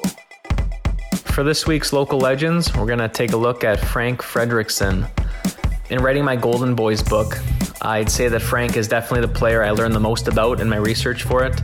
[1.13, 5.09] For this week's local legends, we're going to take a look at Frank Fredrickson.
[5.89, 7.37] In writing my Golden Boys book,
[7.81, 10.77] I'd say that Frank is definitely the player I learned the most about in my
[10.77, 11.61] research for it.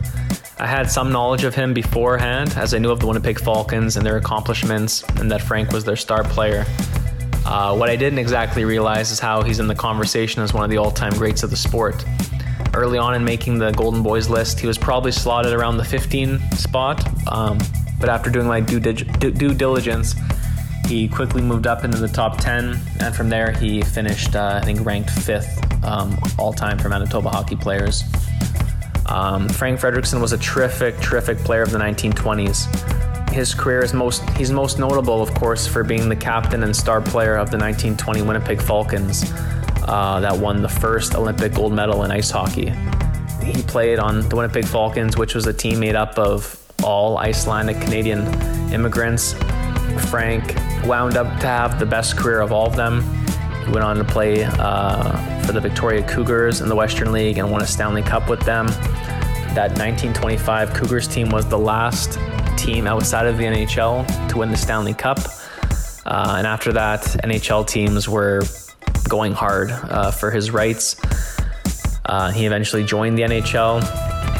[0.58, 4.04] I had some knowledge of him beforehand, as I knew of the Winnipeg Falcons and
[4.04, 6.66] their accomplishments, and that Frank was their star player.
[7.46, 10.70] Uh, what I didn't exactly realize is how he's in the conversation as one of
[10.70, 12.04] the all time greats of the sport.
[12.78, 16.38] Early on in making the Golden Boys list, he was probably slotted around the 15
[16.52, 17.58] spot, um,
[17.98, 20.14] but after doing my due, dig- due diligence,
[20.86, 24.64] he quickly moved up into the top 10, and from there he finished, uh, I
[24.64, 28.04] think, ranked fifth um, all time for Manitoba hockey players.
[29.06, 33.32] Um, Frank Fredrickson was a terrific, terrific player of the 1920s.
[33.32, 37.00] His career is most he's most notable, of course, for being the captain and star
[37.00, 39.32] player of the 1920 Winnipeg Falcons
[39.88, 42.72] uh, that won the first Olympic gold medal in ice hockey.
[43.42, 47.80] He played on the Winnipeg Falcons, which was a team made up of all Icelandic
[47.80, 48.26] Canadian
[48.70, 49.32] immigrants.
[50.10, 50.54] Frank
[50.86, 53.02] wound up to have the best career of all of them.
[53.64, 57.50] He went on to play uh, for the Victoria Cougars in the Western League and
[57.50, 58.66] won a Stanley Cup with them.
[59.54, 62.18] That 1925 Cougars team was the last
[62.58, 65.18] team outside of the NHL to win the Stanley Cup.
[66.04, 68.42] Uh, and after that, NHL teams were
[69.08, 70.96] going hard uh, for his rights.
[72.06, 73.82] Uh, he eventually joined the NHL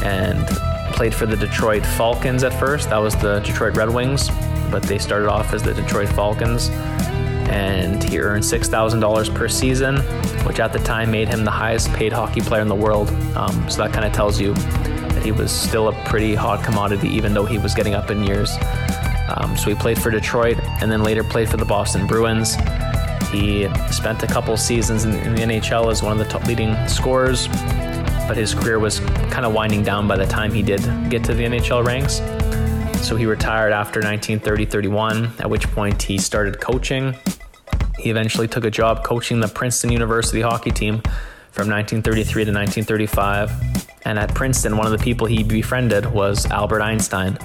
[0.03, 0.47] and
[0.95, 2.89] played for the Detroit Falcons at first.
[2.89, 4.29] That was the Detroit Red Wings,
[4.71, 6.69] but they started off as the Detroit Falcons.
[7.49, 9.97] And he earned $6,000 per season,
[10.45, 13.09] which at the time made him the highest paid hockey player in the world.
[13.35, 17.07] Um, so that kind of tells you that he was still a pretty hot commodity,
[17.09, 18.51] even though he was getting up in years.
[19.35, 22.55] Um, so he played for Detroit and then later played for the Boston Bruins.
[23.31, 26.75] He spent a couple seasons in, in the NHL as one of the top leading
[26.87, 27.47] scorers,
[28.27, 28.99] but his career was
[29.31, 32.21] kind of winding down by the time he did get to the NHL ranks.
[33.05, 37.15] So he retired after 1930 31, at which point he started coaching.
[37.97, 41.01] He eventually took a job coaching the Princeton University hockey team
[41.51, 43.51] from 1933 to 1935.
[44.05, 47.37] And at Princeton, one of the people he befriended was Albert Einstein.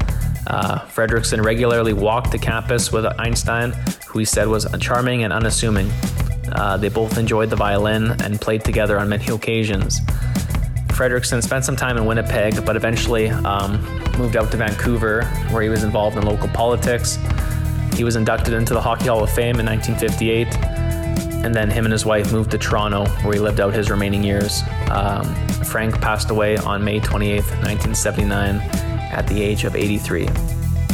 [0.46, 3.72] Uh, Fredrickson regularly walked the campus with Einstein,
[4.14, 5.90] who he said was charming and unassuming.
[6.52, 10.00] Uh, they both enjoyed the violin and played together on many occasions.
[10.86, 13.82] Fredrickson spent some time in Winnipeg, but eventually um,
[14.16, 17.18] moved out to Vancouver, where he was involved in local politics.
[17.94, 20.46] He was inducted into the Hockey Hall of Fame in 1958,
[21.44, 24.22] and then him and his wife moved to Toronto, where he lived out his remaining
[24.22, 24.62] years.
[24.92, 25.24] Um,
[25.64, 28.60] Frank passed away on May 28, 1979
[29.10, 30.28] at the age of 83.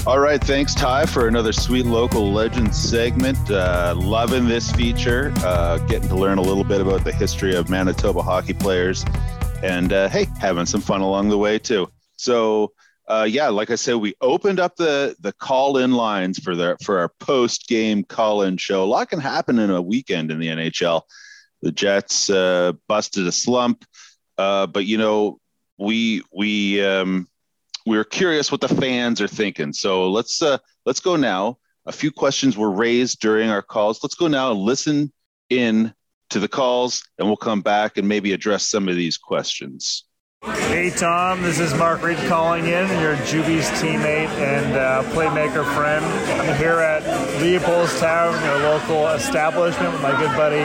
[0.07, 3.51] All right, thanks Ty for another sweet local legend segment.
[3.51, 7.69] Uh, loving this feature, uh, getting to learn a little bit about the history of
[7.69, 9.05] Manitoba hockey players,
[9.63, 11.87] and uh, hey, having some fun along the way too.
[12.17, 12.73] So,
[13.09, 16.79] uh, yeah, like I said, we opened up the the call in lines for the
[16.83, 18.83] for our post game call in show.
[18.83, 21.03] A lot can happen in a weekend in the NHL.
[21.61, 23.85] The Jets uh, busted a slump,
[24.39, 25.41] uh, but you know
[25.79, 27.29] we we um,
[27.87, 29.73] we are curious what the fans are thinking.
[29.73, 31.59] So let's uh, let's go now.
[31.87, 34.03] A few questions were raised during our calls.
[34.03, 35.13] Let's go now and listen
[35.49, 35.95] in
[36.31, 40.05] to the calls, and we'll come back and maybe address some of these questions.
[40.43, 46.03] Hey Tom, this is Mark Reed calling in, your Juby's teammate and uh, playmaker friend.
[46.41, 47.03] I'm here at
[47.43, 50.57] Leopold's Tavern, your local establishment, with my good buddy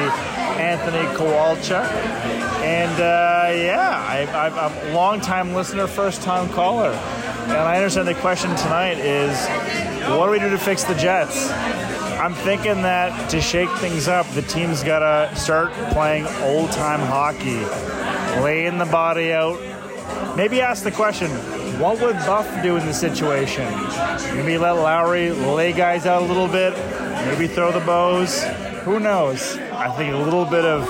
[0.62, 2.45] Anthony Kowalchuk.
[2.66, 6.90] And uh, yeah, I, I'm a long-time listener, first-time caller.
[6.90, 9.38] And I understand the question tonight is,
[10.18, 11.52] what do we do to fix the Jets?
[12.20, 17.60] I'm thinking that to shake things up, the team's got to start playing old-time hockey,
[18.42, 19.60] laying the body out.
[20.36, 21.30] Maybe ask the question,
[21.80, 23.72] what would Buff do in the situation?
[24.36, 26.74] Maybe let Lowry lay guys out a little bit,
[27.28, 28.44] maybe throw the bows.
[28.86, 29.56] Who knows?
[29.72, 30.84] I think a little bit of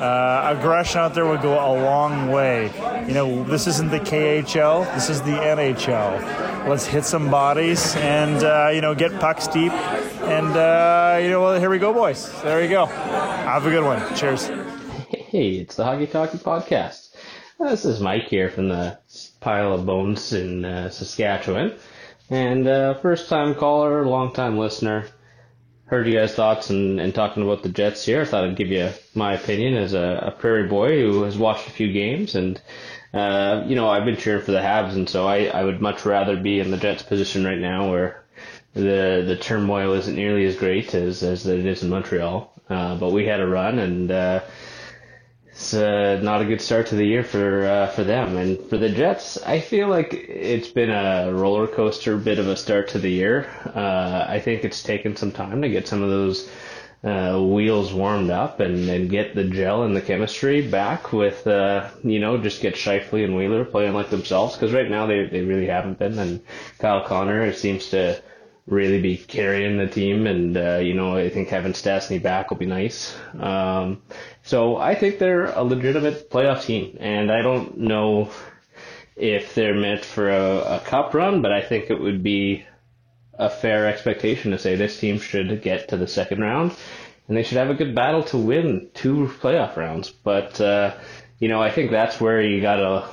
[0.00, 2.70] uh, aggression out there would go a long way.
[3.06, 6.68] You know, this isn't the KHL, this is the NHL.
[6.68, 9.72] Let's hit some bodies and, uh, you know, get pucks deep.
[9.72, 12.30] And, uh, you know, well, here we go, boys.
[12.42, 12.86] There you go.
[12.86, 14.14] Have a good one.
[14.14, 14.48] Cheers.
[15.08, 17.14] Hey, it's the Hockey Talkie Podcast.
[17.60, 18.98] Uh, This is Mike here from the
[19.40, 21.76] Pile of Bones in uh, Saskatchewan.
[22.30, 25.06] And uh, first time caller, long time listener.
[25.88, 28.20] Heard you guys' thoughts and, and talking about the Jets here.
[28.20, 31.66] I thought I'd give you my opinion as a, a prairie boy who has watched
[31.66, 32.34] a few games.
[32.34, 32.60] And,
[33.14, 36.04] uh, you know, I've been cheering for the Habs, and so I, I would much
[36.04, 38.22] rather be in the Jets position right now where
[38.74, 42.52] the the turmoil isn't nearly as great as, as it is in Montreal.
[42.68, 44.40] Uh, but we had a run, and uh,
[45.58, 48.78] it's uh, not a good start to the year for uh, for them and for
[48.78, 49.42] the Jets.
[49.42, 53.50] I feel like it's been a roller coaster bit of a start to the year.
[53.74, 56.48] Uh, I think it's taken some time to get some of those
[57.02, 61.90] uh, wheels warmed up and, and get the gel and the chemistry back with uh,
[62.04, 65.40] you know just get Scheifele and Wheeler playing like themselves because right now they they
[65.40, 66.40] really haven't been and
[66.78, 68.22] Kyle Connor seems to
[68.68, 72.58] really be carrying the team and uh, you know I think having Stastny back will
[72.58, 73.16] be nice.
[73.38, 74.02] Um,
[74.48, 78.30] so I think they're a legitimate playoff team, and I don't know
[79.14, 82.64] if they're meant for a, a cup run, but I think it would be
[83.34, 86.74] a fair expectation to say this team should get to the second round,
[87.28, 90.08] and they should have a good battle to win two playoff rounds.
[90.08, 90.94] But uh,
[91.38, 93.06] you know, I think that's where you gotta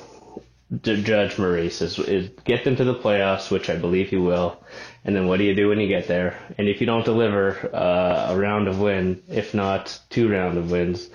[0.82, 4.64] judge Maurice is, is get them to the playoffs, which I believe he will,
[5.04, 6.38] and then what do you do when you get there?
[6.58, 10.72] And if you don't deliver uh, a round of win, if not two round of
[10.72, 11.10] wins,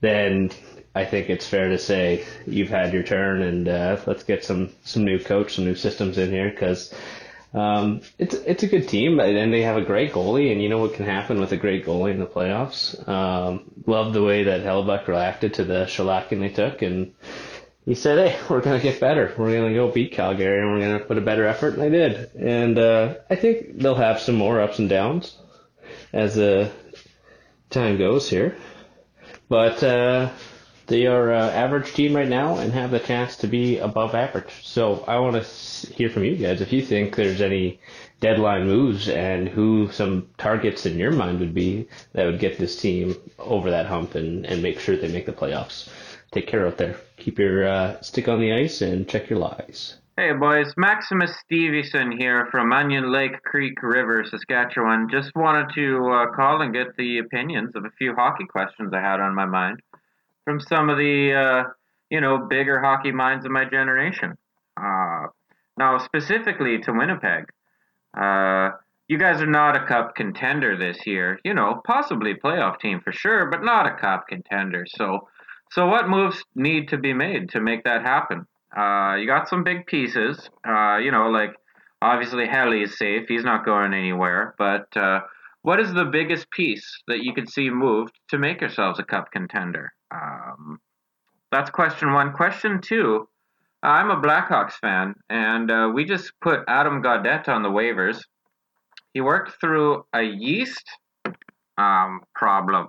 [0.00, 0.50] then
[0.94, 4.70] I think it's fair to say you've had your turn, and uh, let's get some
[4.84, 6.92] some new coach, some new systems in here because
[7.54, 10.78] um, it's it's a good team, and they have a great goalie, and you know
[10.78, 13.06] what can happen with a great goalie in the playoffs.
[13.06, 17.12] Um, love the way that Hellebuyck reacted to the shellacking they took, and
[17.88, 19.32] he said, "Hey, we're gonna get better.
[19.38, 22.34] We're gonna go beat Calgary, and we're gonna put a better effort." And they did,
[22.36, 25.34] and uh, I think they'll have some more ups and downs
[26.12, 26.70] as the
[27.70, 28.56] time goes here,
[29.48, 29.82] but.
[29.82, 30.30] Uh,
[30.88, 34.50] they are uh, average team right now and have the chance to be above average.
[34.62, 37.78] So I want to hear from you guys if you think there's any
[38.20, 42.80] deadline moves and who some targets in your mind would be that would get this
[42.80, 45.90] team over that hump and, and make sure they make the playoffs.
[46.30, 46.96] Take care out there.
[47.18, 49.96] Keep your uh, stick on the ice and check your lies.
[50.16, 55.08] Hey boys, Maximus Stevenson here from Onion Lake Creek River, Saskatchewan.
[55.08, 59.00] Just wanted to uh, call and get the opinions of a few hockey questions I
[59.00, 59.80] had on my mind
[60.44, 61.70] from some of the uh,
[62.10, 64.36] you know bigger hockey minds of my generation.
[64.76, 65.26] Uh,
[65.78, 67.44] now, specifically to Winnipeg,
[68.20, 68.70] uh,
[69.06, 71.38] you guys are not a cup contender this year.
[71.44, 74.84] You know, possibly playoff team for sure, but not a cup contender.
[74.88, 75.28] So,
[75.70, 78.46] so what moves need to be made to make that happen?
[78.76, 80.48] Uh, you got some big pieces.
[80.66, 81.54] Uh, you know, like
[82.02, 84.54] obviously Helly is safe; he's not going anywhere.
[84.58, 85.20] But uh,
[85.62, 89.30] what is the biggest piece that you could see moved to make yourselves a cup
[89.32, 89.92] contender?
[90.10, 90.80] Um,
[91.50, 92.32] that's question one.
[92.32, 93.28] Question two
[93.82, 98.20] I'm a Blackhawks fan, and uh, we just put Adam Gaudette on the waivers.
[99.14, 100.84] He worked through a yeast
[101.78, 102.88] um, problem.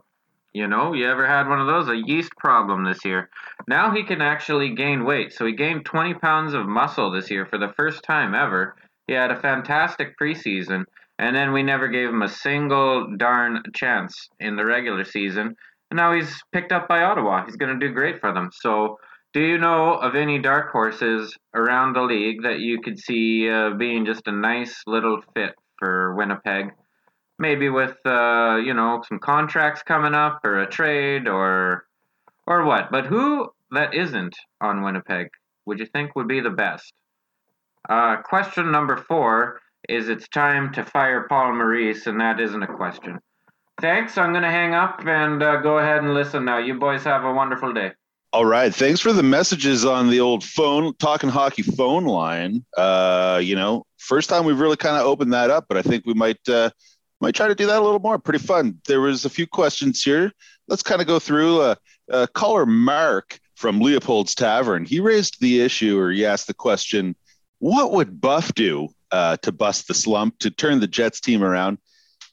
[0.53, 1.87] You know, you ever had one of those?
[1.89, 3.29] A yeast problem this year.
[3.67, 5.31] Now he can actually gain weight.
[5.31, 8.75] So he gained 20 pounds of muscle this year for the first time ever.
[9.05, 10.85] He had a fantastic preseason,
[11.19, 15.55] and then we never gave him a single darn chance in the regular season.
[15.91, 17.45] And now he's picked up by Ottawa.
[17.45, 18.49] He's going to do great for them.
[18.51, 18.97] So,
[19.33, 23.71] do you know of any dark horses around the league that you could see uh,
[23.77, 26.71] being just a nice little fit for Winnipeg?
[27.39, 31.85] Maybe with uh, you know some contracts coming up, or a trade, or
[32.45, 32.91] or what?
[32.91, 35.29] But who that isn't on Winnipeg
[35.65, 36.93] would you think would be the best?
[37.87, 42.67] Uh, question number four is: It's time to fire Paul Maurice, and that isn't a
[42.67, 43.19] question.
[43.81, 44.17] Thanks.
[44.17, 46.57] I'm going to hang up and uh, go ahead and listen now.
[46.57, 47.91] You boys have a wonderful day.
[48.31, 48.73] All right.
[48.73, 52.63] Thanks for the messages on the old phone, talking hockey phone line.
[52.77, 56.05] Uh, you know, first time we've really kind of opened that up, but I think
[56.05, 56.69] we might uh,
[57.21, 58.17] might try to do that a little more.
[58.17, 58.79] Pretty fun.
[58.87, 60.31] There was a few questions here.
[60.67, 61.61] Let's kind of go through.
[61.61, 61.75] Uh,
[62.11, 64.85] uh, caller Mark from Leopold's Tavern.
[64.85, 67.15] He raised the issue, or he asked the question,
[67.59, 71.77] "What would Buff do uh, to bust the slump to turn the Jets team around?"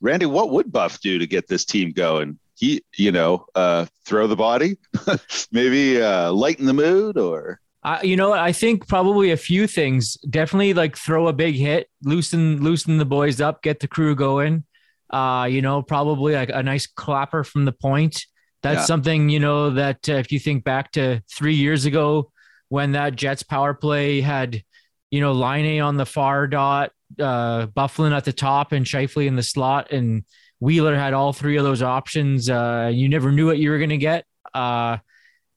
[0.00, 2.38] Randy, what would Buff do to get this team going?
[2.58, 4.78] He, you know, uh, throw the body,
[5.52, 7.60] maybe uh, lighten the mood, or
[8.02, 10.14] you know, I think probably a few things.
[10.28, 14.64] Definitely like throw a big hit, loosen loosen the boys up, get the crew going.
[15.10, 18.26] Uh, you know, probably like a nice clapper from the point.
[18.62, 18.84] That's yeah.
[18.84, 22.32] something you know that uh, if you think back to three years ago
[22.68, 24.62] when that Jets power play had,
[25.10, 29.36] you know, Laine on the far dot, uh, Byfuglien at the top and Scheifele in
[29.36, 30.24] the slot, and
[30.58, 32.50] Wheeler had all three of those options.
[32.50, 34.24] Uh, you never knew what you were going to get.
[34.52, 34.98] Uh,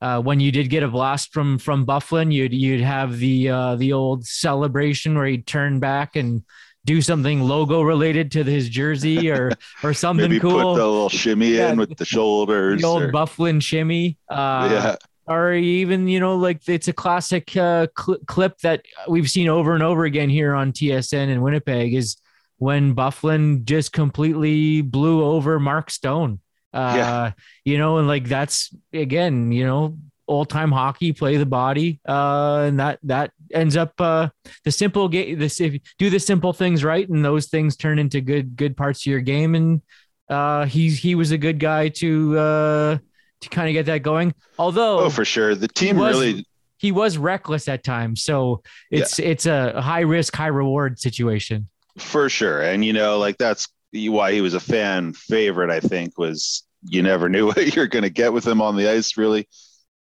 [0.01, 3.75] uh, when you did get a blast from from Byfuglien, you'd you'd have the uh,
[3.75, 6.43] the old celebration where he'd turn back and
[6.85, 9.51] do something logo related to his jersey or
[9.83, 10.51] or something Maybe cool.
[10.51, 12.81] Put the little shimmy yeah, in with the shoulders.
[12.81, 13.11] The old or...
[13.11, 14.17] Byfuglien shimmy.
[14.29, 14.95] Uh, yeah
[15.29, 19.75] or even you know like it's a classic uh, cl- clip that we've seen over
[19.75, 22.17] and over again here on TSN in Winnipeg is
[22.57, 26.39] when Byfuglien just completely blew over Mark Stone.
[26.73, 27.31] Uh, yeah.
[27.63, 32.65] you know, and like that's again, you know, old time hockey, play the body, uh,
[32.67, 34.29] and that that ends up uh,
[34.63, 35.39] the simple game.
[35.39, 38.75] This if you do the simple things right, and those things turn into good good
[38.75, 39.55] parts of your game.
[39.55, 39.81] And
[40.29, 42.97] uh, he's he was a good guy to uh,
[43.41, 44.33] to kind of get that going.
[44.57, 46.45] Although, oh, for sure, the team was, really
[46.77, 49.27] he was reckless at times, so it's yeah.
[49.27, 51.67] it's a high risk, high reward situation.
[51.97, 55.69] For sure, and you know, like that's why he was a fan favorite.
[55.69, 58.89] I think was you never knew what you're going to get with him on the
[58.89, 59.47] ice, really.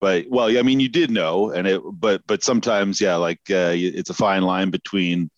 [0.00, 3.72] But well, I mean, you did know, and it, but but sometimes, yeah, like uh,
[3.74, 5.30] it's a fine line between,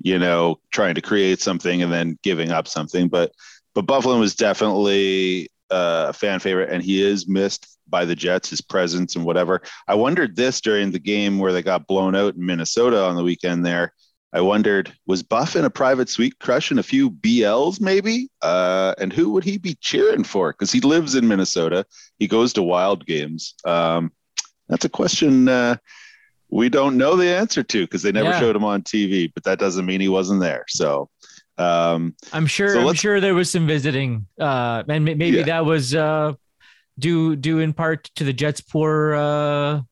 [0.00, 3.08] you know, trying to create something and then giving up something.
[3.08, 3.32] But
[3.74, 8.50] but Byfuglien was definitely uh, a fan favorite, and he is missed by the Jets,
[8.50, 9.62] his presence and whatever.
[9.88, 13.22] I wondered this during the game where they got blown out in Minnesota on the
[13.22, 13.92] weekend there.
[14.34, 18.28] I wondered, was Buff in a private suite crushing a few BLs maybe?
[18.42, 20.52] Uh, and who would he be cheering for?
[20.52, 21.86] Because he lives in Minnesota.
[22.18, 23.54] He goes to wild games.
[23.64, 24.10] Um,
[24.68, 25.76] that's a question uh,
[26.50, 28.40] we don't know the answer to because they never Yeah.
[28.40, 30.64] showed him on TV, but that doesn't mean he wasn't there.
[30.68, 31.10] So,
[31.56, 32.68] um, I'm sure.
[32.74, 35.42] So I'm sure there was some visiting, uh, and maybe Yeah.
[35.44, 36.32] that was uh,
[36.98, 39.82] due due in part to the Jets' poor uh,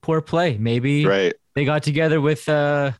[0.00, 0.58] poor play.
[0.58, 1.34] Maybe right.
[1.54, 2.92] they got together with uh,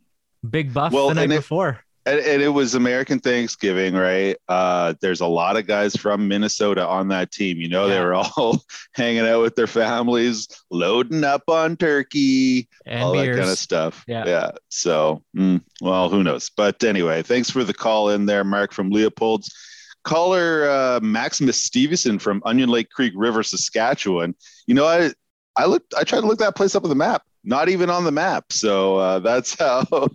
[0.48, 1.80] Big Buff Well, the night and it- before.
[2.06, 4.34] And, and it was American Thanksgiving, right?
[4.48, 7.58] Uh, there's a lot of guys from Minnesota on that team.
[7.58, 8.64] You know, they were all
[8.94, 14.02] hanging out with their families, loading up on turkey, And all that kind of stuff.
[14.08, 14.24] Yeah.
[14.26, 14.50] Yeah.
[14.70, 16.50] So, mm, well, who knows?
[16.56, 19.54] But anyway, thanks for the call in there, Mark from Leopold's.
[20.02, 24.34] Caller uh, Maximus Stevenson from Onion Lake Creek River, Saskatchewan.
[24.66, 25.12] You know, I
[25.54, 27.22] I looked, I tried to look that place up on the map.
[27.42, 28.52] Not even on the map.
[28.52, 29.84] So uh, that's how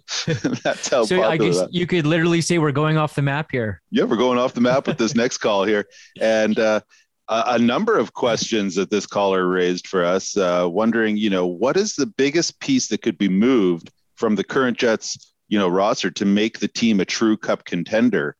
[0.64, 1.24] that's how So.
[1.24, 3.82] I guess you could literally say we're going off the map here.
[3.90, 5.88] yeah, we're going off the map with this next call here,
[6.22, 6.82] and uh,
[7.28, 11.48] a, a number of questions that this caller raised for us, uh, wondering, you know,
[11.48, 15.68] what is the biggest piece that could be moved from the current Jets, you know,
[15.68, 18.36] roster to make the team a true Cup contender,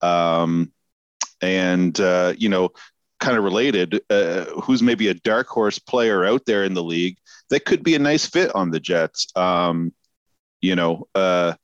[0.00, 0.72] um,
[1.40, 2.70] and uh, you know,
[3.18, 7.16] kind of related, uh, who's maybe a dark horse player out there in the league
[7.50, 9.28] that could be a nice fit on the Jets.
[9.36, 9.92] Um,
[10.60, 11.54] you know, uh,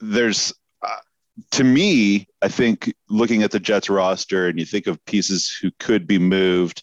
[0.00, 0.52] there's
[0.82, 0.96] uh,
[1.52, 5.70] to me, I think looking at the Jets roster and you think of pieces who
[5.78, 6.82] could be moved,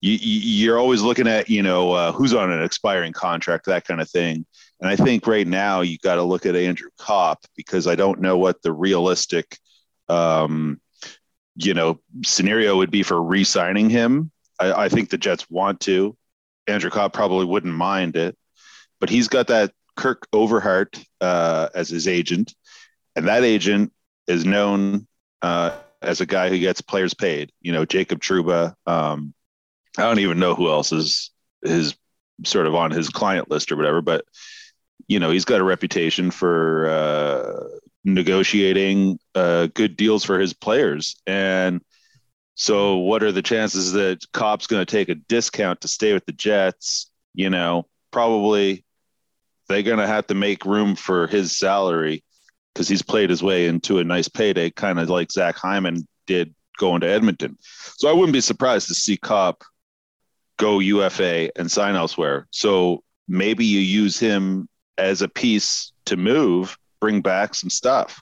[0.00, 4.00] you, you're always looking at you know uh, who's on an expiring contract, that kind
[4.00, 4.46] of thing.
[4.80, 8.20] And I think right now you got to look at Andrew Copp because I don't
[8.20, 9.58] know what the realistic,
[10.08, 10.80] um,
[11.54, 14.30] you know, scenario would be for re-signing him.
[14.58, 16.16] I, I think the Jets want to.
[16.66, 18.36] Andrew Copp probably wouldn't mind it,
[19.00, 22.54] but he's got that Kirk Overhardt uh, as his agent,
[23.16, 23.92] and that agent
[24.26, 25.06] is known
[25.42, 27.52] uh, as a guy who gets players paid.
[27.60, 28.74] You know, Jacob Trouba.
[28.86, 29.34] Um,
[29.98, 31.30] I don't even know who else is
[31.62, 31.94] is
[32.44, 34.24] sort of on his client list or whatever, but
[35.08, 41.16] you know, he's got a reputation for uh, negotiating uh, good deals for his players,
[41.26, 41.82] and
[42.60, 46.26] so what are the chances that Copp's going to take a discount to stay with
[46.26, 47.10] the Jets?
[47.32, 48.84] You know, probably
[49.66, 52.22] they're going to have to make room for his salary
[52.74, 56.54] because he's played his way into a nice payday, kind of like Zach Hyman did
[56.76, 57.56] going to Edmonton.
[57.96, 59.64] So I wouldn't be surprised to see Copp
[60.58, 62.46] go UFA and sign elsewhere.
[62.50, 68.20] So maybe you use him as a piece to move, bring back some stuff.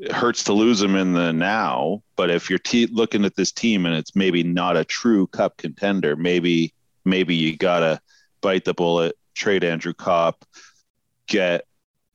[0.00, 3.86] It hurts to lose him in the now, but if you're looking at this team
[3.86, 6.74] and it's maybe not a true cup contender, maybe
[7.04, 8.00] maybe you gotta
[8.40, 10.44] bite the bullet, trade Andrew Copp,
[11.26, 11.66] get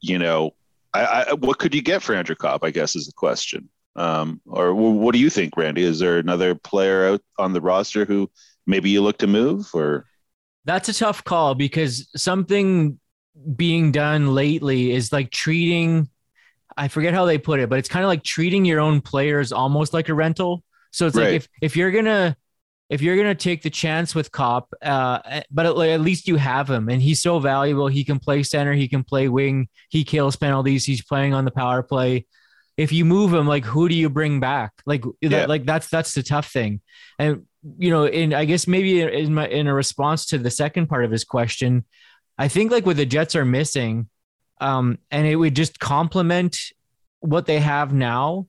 [0.02, 0.52] you know,
[0.94, 2.64] I, I what could you get for Andrew Copp?
[2.64, 3.70] I guess is the question.
[3.96, 5.84] Um, or wh- what do you think, Randy?
[5.84, 8.30] Is there another player out on the roster who
[8.66, 10.06] maybe you look to move or?
[10.66, 13.00] That's a tough call because something
[13.56, 16.10] being done lately is like treating
[16.80, 19.52] I forget how they put it, but it's kind of like treating your own players
[19.52, 20.64] almost like a rental.
[20.92, 21.26] So it's Right.
[21.26, 22.36] like if if you're gonna
[22.90, 26.68] if you're gonna take the chance with Copp, uh, but at, at least you have
[26.70, 27.88] him, and he's so valuable.
[27.88, 30.86] He can play center, he can play wing, he kills penalties.
[30.86, 32.26] He's playing on the power play.
[32.78, 34.72] If you move him, like who do you bring back?
[34.86, 35.30] Like Yeah.
[35.32, 36.82] that, like that's that's the tough thing.
[37.20, 37.46] And
[37.78, 41.04] you know, in I guess maybe in my in a response to the second part
[41.06, 41.84] of his question,
[42.38, 44.08] I think like what the Jets are missing,
[44.60, 46.58] um, and it would just complement
[47.20, 48.48] what they have now.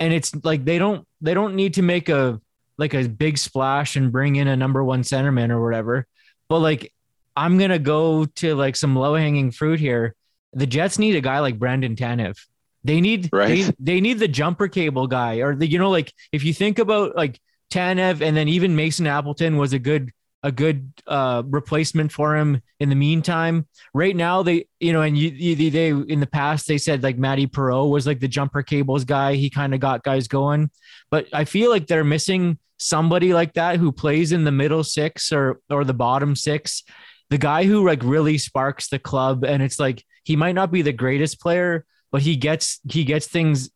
[0.00, 2.40] And it's like they don't they don't need to make a
[2.76, 6.06] like a big splash and bring in a number one centerman or whatever.
[6.48, 6.92] But like
[7.36, 10.14] I'm gonna go to like some low hanging fruit here.
[10.52, 12.38] The Jets need a guy like Brandon Tanev.
[12.84, 13.66] They need Right.
[13.66, 16.78] they, they need the jumper cable guy, or the you know like if you think
[16.78, 17.40] about like
[17.70, 20.10] Tanev and then even Mason Appleton was a good
[20.42, 23.66] a good uh, replacement for him in the meantime.
[23.92, 27.18] Right now, they you know, and you, you they in the past they said like
[27.18, 29.34] Matty Perreault was like the jumper cables guy.
[29.34, 30.70] He kind of got guys going,
[31.10, 35.32] but I feel like they're missing somebody like that who plays in the middle six
[35.32, 36.84] or or the bottom six.
[37.30, 40.82] The guy who like really sparks the club, and it's like he might not be
[40.82, 43.70] the greatest player, but he gets he gets things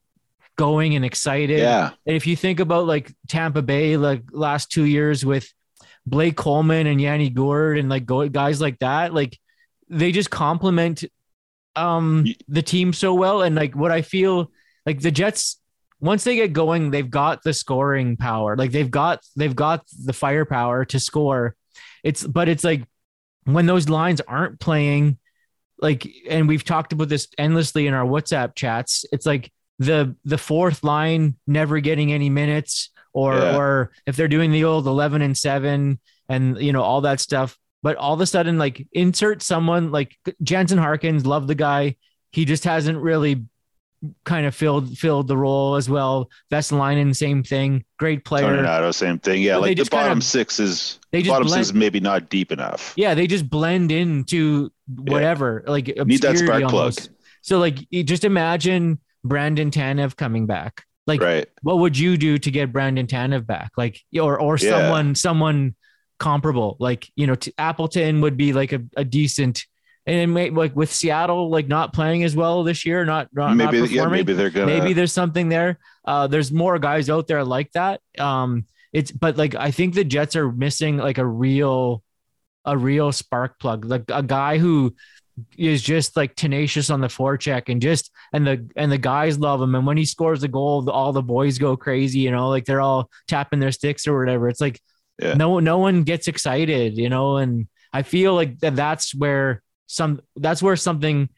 [0.56, 1.58] going and excited.
[1.58, 1.90] Yeah.
[2.06, 5.52] And if you think about like Tampa Bay, like last two years with
[6.06, 9.38] Blake Coleman and Yanni Gourde and like go, guys like that, like
[9.88, 11.04] they just complement
[11.76, 13.42] um the team so well.
[13.42, 14.50] And like what I feel
[14.84, 15.58] like the Jets,
[16.00, 18.56] once they get going, they've got the scoring power.
[18.56, 21.54] Like they've got they've got the firepower to score.
[22.02, 22.84] It's but it's like
[23.44, 25.18] when those lines aren't playing,
[25.78, 29.04] like, and we've talked about this endlessly in our WhatsApp chats.
[29.12, 33.56] It's like the the fourth line never getting any minutes, or Yeah.
[33.56, 35.98] or if they're doing the old eleven and seven,
[36.28, 37.56] and you know all that stuff.
[37.82, 41.96] But all of a sudden, like insert someone like Jansen Harkins, love the guy.
[42.30, 43.44] He just hasn't really
[44.24, 46.28] kind of filled filled the role as well.
[46.50, 47.84] Vesalainen, same thing.
[47.98, 48.54] Great player.
[48.54, 49.42] Tornado, same thing.
[49.42, 51.68] Yeah, But like the just kind bottom of- six is they just bottom blend- six
[51.68, 52.94] is maybe not deep enough.
[52.96, 56.74] Yeah, they just blend into whatever, like Need that spark plug.
[56.74, 57.10] almost.
[57.42, 60.84] So like, just imagine Brandon Tanev coming back.
[61.06, 61.46] Like, Right.
[61.62, 63.72] what would you do to get Brandon Tanev back?
[63.76, 64.70] Like, or or Yeah.
[64.70, 65.74] someone someone
[66.18, 66.76] comparable.
[66.78, 69.66] Like, you know, Appleton would be like a, a decent.
[70.06, 73.56] And it may, like with Seattle, like not playing as well this year, not not,
[73.56, 74.10] not Maybe- yeah, performing.
[74.18, 75.78] maybe they're gonna- maybe there's something there.
[76.04, 78.00] Uh, there's more guys out there like that.
[78.18, 82.02] Um, it's but like I think the Jets are missing like a real,
[82.64, 84.94] a real spark plug, like a guy who
[85.56, 89.60] is just like tenacious on the forecheck and just and the and the guys love
[89.62, 89.74] him.
[89.74, 92.20] And when he scores a goal, all the boys go crazy.
[92.20, 94.48] You know, like they're all tapping their sticks or whatever.
[94.48, 94.80] It's like
[95.20, 95.34] Yeah.
[95.34, 96.96] no no one gets excited.
[96.98, 101.28] You know, and I feel like that that's where some that's where something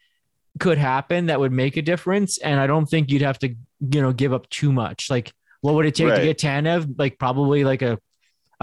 [0.61, 2.39] could happen that would make a difference.
[2.39, 3.49] And I don't think you'd have to,
[3.81, 5.11] you know, give up too much.
[5.11, 5.33] Like,
[5.63, 6.19] what would it take Right.
[6.19, 6.95] to get Tanev?
[6.97, 7.99] Like, probably like a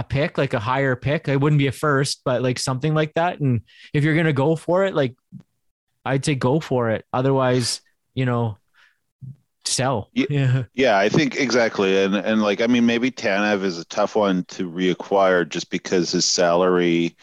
[0.01, 1.27] a pick, like a higher pick.
[1.27, 3.39] It wouldn't be a first, but like something like that.
[3.39, 3.61] And
[3.93, 5.15] if you're gonna go for it, like
[6.03, 7.05] I'd say go for it.
[7.13, 7.81] Otherwise,
[8.13, 8.57] you know,
[9.65, 10.09] sell.
[10.13, 10.63] Yeah.
[10.73, 12.03] Yeah, I think exactly.
[12.03, 16.11] And and like I mean maybe Tanev is a tough one to reacquire just because
[16.11, 17.15] his salary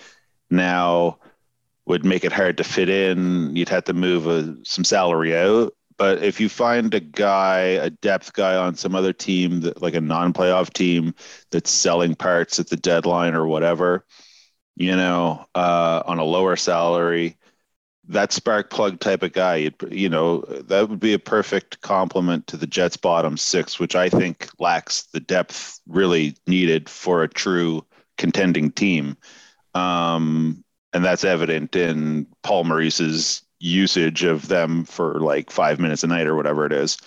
[0.51, 1.19] now
[1.87, 3.57] would make it hard to fit in.
[3.57, 5.75] You'd have to move a, some salary out.
[5.99, 9.95] But if you find a guy, a depth guy on some other team that like
[9.95, 11.15] a non-playoff team
[11.51, 14.07] that's selling parts at the deadline or whatever,
[14.77, 17.37] you know, uh, on a lower salary,
[18.07, 22.47] that spark plug type of guy, you'd, you know, that would be a perfect complement
[22.47, 27.29] to the Jets' bottom six, which I think lacks the depth really needed for a
[27.29, 27.85] true
[28.17, 29.17] contending team.
[29.75, 36.07] Um, and that's evident in Paul Maurice's usage of them for like five minutes a
[36.07, 36.99] night or whatever it is.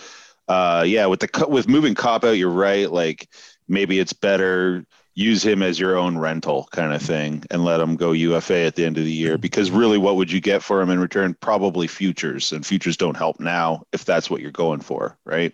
[0.48, 2.92] Uh, yeah, with the with moving Copp out, you're right.
[2.92, 3.30] Like
[3.68, 7.96] maybe it's better use him as your own rental kind of thing and let him
[7.96, 9.38] go UFA at the end of the year.
[9.38, 11.36] Because really what would you get for him in return?
[11.42, 15.54] Probably futures and futures don't help now if that's what you're going for right?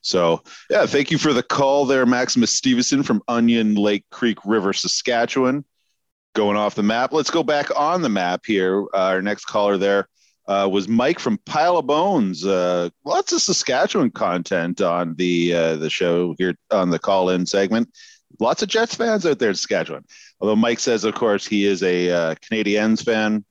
[0.00, 4.72] So yeah thank you for the call there Maximus Stevenson from Onion Lake Creek River
[4.72, 5.64] Saskatchewan.
[6.34, 7.12] Going off the map.
[7.12, 8.82] Let's go back on the map here.
[8.94, 10.08] Uh, our next caller there
[10.48, 12.44] uh, was Mike from Pile of Bones.
[12.44, 17.46] Uh, lots of Saskatchewan content on the uh, the show here on the call in
[17.46, 17.88] segment
[18.40, 20.04] lots of Jets fans out there in Saskatchewan.
[20.40, 23.44] Although Mike says, of course, he is a uh, Canadiens fan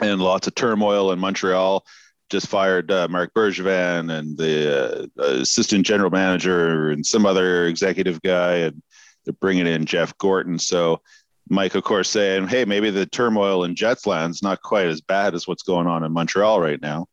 [0.00, 1.84] and lots of turmoil in Montreal.
[2.30, 8.20] Just fired uh, Marc Bergevin and the uh, assistant general manager and some other executive
[8.22, 8.82] guy, and
[9.24, 10.58] they're bringing in Jeff Gorton.
[10.58, 11.00] So
[11.48, 15.34] Mike, of course, saying, "Hey, maybe the turmoil in Jets land's not quite as bad
[15.34, 17.06] as what's going on in Montreal right now."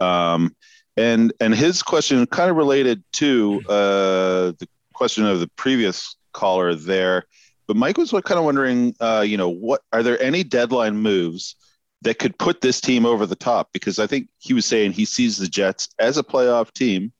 [0.00, 0.54] Um,
[0.96, 6.74] and and his question kind of related to uh, the question of the previous caller
[6.74, 7.24] there.
[7.66, 11.56] But Mike was kind of wondering, uh, you know, what are there any deadline moves
[12.02, 13.70] that could put this team over the top?
[13.72, 17.12] Because I think he was saying he sees the Jets as a playoff team,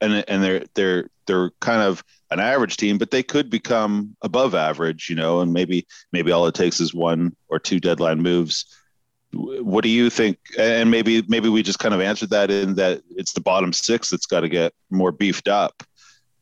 [0.00, 4.54] and and they're they're they're kind of an average team, but they could become above
[4.54, 8.66] average, you know, and maybe maybe all it takes is one or two deadline moves.
[9.32, 10.38] What do you think?
[10.58, 14.10] And maybe maybe we just kind of answered that in that it's the bottom six
[14.10, 15.82] that's got to get more beefed up.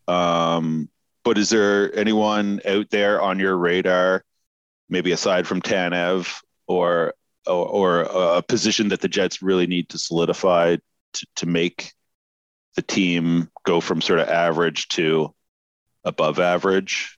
[0.07, 0.89] Um,
[1.25, 4.25] but is there anyone out there on your radar,
[4.89, 7.15] maybe aside from Tanev, or
[7.47, 10.77] or, or a position that the Jets really need to solidify
[11.15, 11.93] to, to make
[12.77, 15.35] the team go from sort of average to
[16.09, 17.17] above average?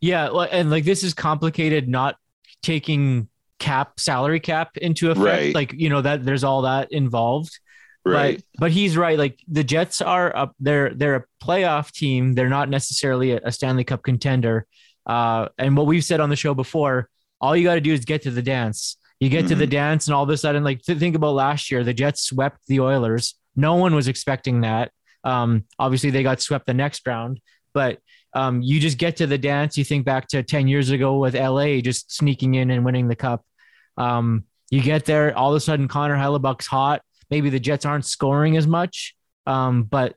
[0.00, 1.88] Yeah, and like this is complicated.
[1.88, 2.16] Not
[2.62, 5.54] taking cap salary cap into effect, Right.
[5.54, 7.58] like you know that there's all that involved.
[8.04, 8.36] Right.
[8.54, 9.18] But but he's right.
[9.18, 10.54] Like the Jets are up.
[10.60, 12.34] They're they're a playoff team.
[12.34, 14.66] They're not necessarily a, Stanley Cup contender.
[15.06, 17.08] Uh, and what we've said on the show before,
[17.40, 18.96] all you got to do is get to the dance.
[19.18, 21.70] You get to the dance, and all of a sudden, like th- think about last
[21.70, 23.34] year, the Jets swept the Oilers.
[23.56, 24.92] No one was expecting that.
[25.24, 27.40] Um, obviously, they got swept the next round,
[27.76, 27.98] but
[28.32, 29.76] um, you just get to the dance.
[29.76, 33.14] You think back to 10 years ago with LA just sneaking in and winning the
[33.16, 33.44] cup.
[33.98, 37.02] Um, you get there, all of a sudden, Connor Hellebuyck's hot.
[37.30, 39.14] Maybe the Jets aren't scoring as much,
[39.46, 40.14] um, but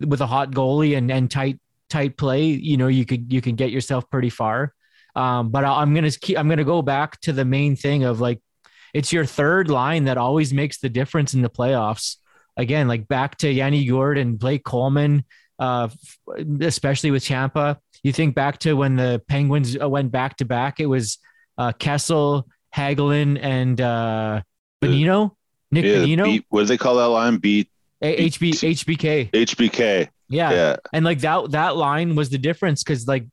[0.00, 1.60] with a hot goalie and, and tight
[1.90, 4.72] tight play, you know you could you could get yourself pretty far.
[5.14, 8.20] Um, but I- I'm gonna keep I'm gonna go back to the main thing of
[8.20, 8.40] like
[8.94, 12.16] it's your third line that always makes the difference in the playoffs.
[12.56, 15.24] Again, like back to Yanni Gourde and Blake Coleman,
[15.58, 15.88] uh,
[16.60, 17.78] especially with Champa.
[18.02, 21.18] You think back to when the Penguins uh, went back to back, it was
[21.58, 24.42] uh, Kessel, Hagelin, and uh,
[24.82, 25.32] Bonino,
[25.70, 27.36] Nick Yeah, Bonino, beat- what do they call that line?
[27.36, 27.70] Beat
[28.02, 29.30] A- HB, HBK.
[29.30, 30.08] HBK.
[30.28, 30.50] Yeah.
[30.50, 30.76] Yeah.
[30.92, 33.26] And like that that line was the difference because like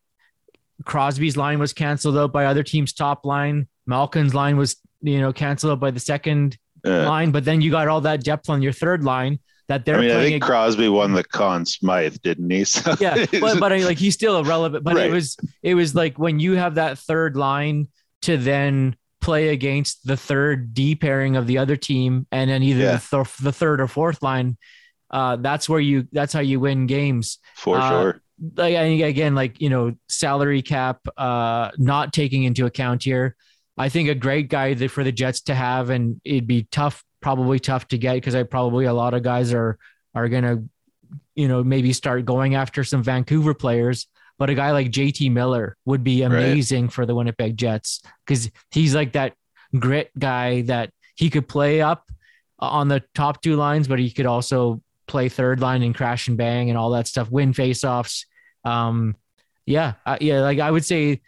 [0.86, 3.68] Crosby's line was canceled out by other teams' top line.
[3.86, 7.08] Malkin's line was, you know, canceled out by the second Yeah.
[7.08, 7.32] line.
[7.32, 9.40] But then you got all that depth on your third line
[9.70, 12.64] that they're I mean, I think ag- Crosby won the Conn Smythe, didn't he?
[12.66, 14.84] So yeah, but, but I, like he's still irrelevant.
[14.84, 15.10] But Right.
[15.10, 17.88] it was it was like when you have that third line
[18.24, 22.82] to then play against the third D pairing of the other team, and then either
[22.84, 22.92] Yeah.
[23.10, 24.58] the, th- the third or fourth line.
[25.12, 26.08] Uh, that's where you.
[26.12, 27.40] That's how you win games.
[27.56, 28.22] For Uh, sure.
[28.56, 33.36] Like again, like you know, salary cap, uh, not taking into account here.
[33.78, 37.60] I think a great guy for the Jets to have, and it'd be tough, probably
[37.60, 39.78] tough to get because I probably a lot of guys are
[40.16, 40.64] are gonna,
[41.36, 44.08] you know, maybe start going after some Vancouver players.
[44.38, 48.96] But a guy like JT Miller would be amazing for the Winnipeg Jets because he's
[48.96, 49.34] like that
[49.78, 52.10] grit guy that he could play up
[52.58, 56.38] on the top two lines, but he could also play third line and crash and
[56.38, 58.26] bang and all that stuff, win faceoffs.
[58.64, 59.16] Um,
[59.66, 61.22] yeah, uh, yeah, like I would say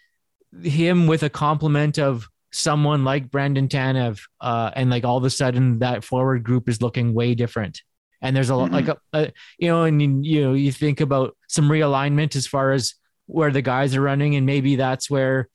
[0.64, 5.30] him with a complement of someone like Brandon Tanev, uh, and like all of a
[5.30, 7.82] sudden that forward group is looking way different.
[8.22, 11.02] And there's a lot like a, a you know, and you, you know, you think
[11.02, 12.94] about some realignment as far as
[13.26, 15.50] where the guys are running, and maybe that's where,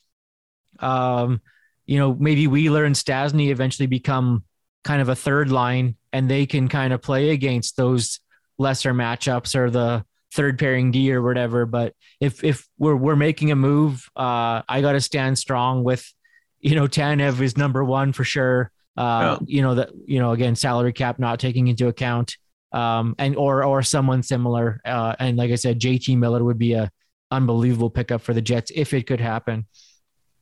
[0.80, 1.40] um,
[1.84, 4.42] you know, maybe Wheeler and Stastny eventually become
[4.82, 8.18] kind of a third line, and they can kind of play against those
[8.58, 11.66] lesser matchups or the third pairing D or whatever.
[11.66, 16.12] But if if we're we're making a move, uh, I got to stand strong with,
[16.60, 18.70] you know, Tanev is number one for sure.
[18.96, 22.36] Uh, you know that you know again salary cap not taking into account,
[22.72, 24.80] um, and or or someone similar.
[24.84, 26.90] Uh, and like I said, JT Miller would be a
[27.30, 29.66] unbelievable pickup for the Jets if it could happen.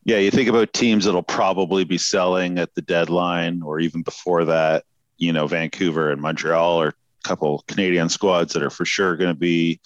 [0.04, 4.44] Yeah, you think about teams that'll probably be selling at the deadline or even before
[4.44, 4.84] that.
[5.16, 6.94] You know, Vancouver and Montreal are a
[7.24, 9.80] couple Canadian squads that are for sure going to be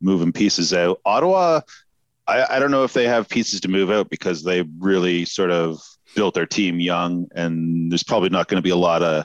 [0.00, 1.00] moving pieces out.
[1.04, 1.60] Ottawa,
[2.26, 5.50] I, I don't know if they have pieces to move out because they really sort
[5.50, 5.80] of
[6.14, 9.24] built their team young, and there's probably not going to be a lot of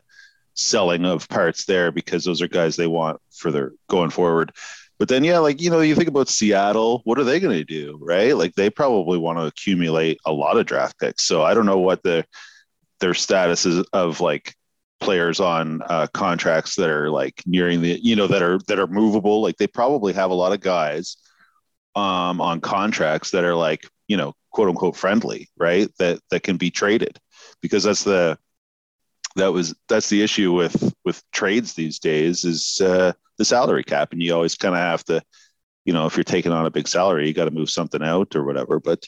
[0.54, 4.52] selling of parts there because those are guys they want for their going forward.
[5.00, 7.02] But then, yeah, like you know, you think about Seattle.
[7.04, 8.36] What are they going to do, right?
[8.36, 11.24] Like they probably want to accumulate a lot of draft picks.
[11.24, 12.26] So I don't know what the
[13.00, 14.56] their status is of like
[15.00, 18.88] players on uh, contracts that are like nearing the, you know, that are that are
[18.88, 19.42] movable.
[19.44, 21.18] Like they probably have a lot of guys
[21.98, 25.90] um, on contracts that are like you know, quote unquote friendly, right?
[26.00, 27.20] That that can be traded
[27.62, 28.38] because that's the
[29.36, 34.14] that was that's the issue with with trades these days is uh, the salary cap,
[34.14, 35.22] and you always kind of have to,
[35.86, 38.36] you know, if you're taking on a big salary, you got to move something out
[38.36, 38.80] or whatever.
[38.80, 39.08] But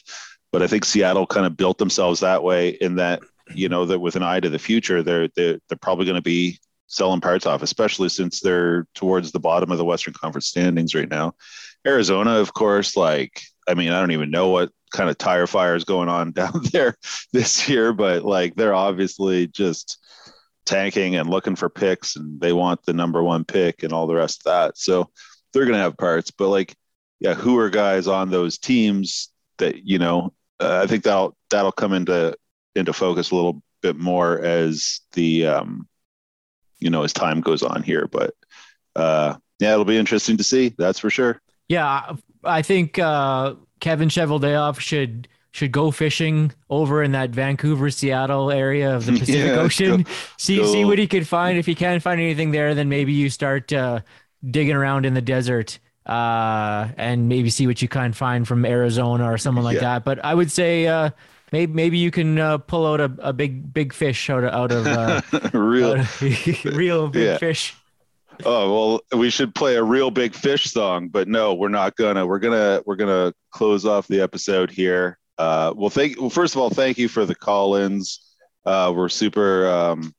[0.52, 3.20] but I think Seattle kind of built themselves that way in that
[3.54, 6.22] you know that with an eye to the future, they're they're, they're probably going to
[6.22, 10.94] be selling parts off, especially since they're towards the bottom of the Western Conference standings
[10.94, 11.34] right now.
[11.86, 15.76] Arizona, of course, like I mean, I don't even know what kind of tire fire
[15.76, 16.96] is going on down there
[17.32, 19.98] this year, but like they're obviously just
[20.66, 24.14] tanking and looking for picks and they want the number one pick and all the
[24.14, 24.78] rest of that.
[24.78, 25.10] So
[25.52, 26.74] they're going to have parts, but like,
[27.18, 31.72] yeah, who are guys on those teams that, you know, uh, I think that'll, that'll
[31.72, 32.36] come into,
[32.74, 35.88] into focus a little bit more as the, um,
[36.78, 38.34] you know, as time goes on here, but,
[38.96, 40.74] uh, yeah, it'll be interesting to see.
[40.78, 41.40] That's for sure.
[41.70, 48.50] Yeah, I think uh, Kevin Cheveldayoff should should go fishing over in that Vancouver Seattle
[48.50, 50.02] area of the Pacific Yeah, Ocean.
[50.02, 51.58] go- see go- see what he could find.
[51.58, 54.00] If he can't find anything there, then maybe you start uh,
[54.48, 59.30] digging around in the desert uh, and maybe see what you can find from Arizona
[59.30, 59.82] or someone like Yeah.
[59.98, 60.04] that.
[60.04, 61.10] But I would say uh,
[61.52, 64.72] maybe maybe you can uh, pull out a, a big big fish out of out
[64.72, 65.20] of uh,
[65.56, 67.38] real, out of- real big Yeah.
[67.38, 67.76] fish.
[68.44, 72.26] Oh well, we should play a real big fish song, but no, we're not gonna.
[72.26, 75.18] We're gonna we're gonna close off the episode here.
[75.38, 76.20] Uh, well, thank.
[76.20, 78.20] Well, first of all, thank you for the call-ins.
[78.64, 79.68] Uh, we're super.
[79.68, 80.14] Um,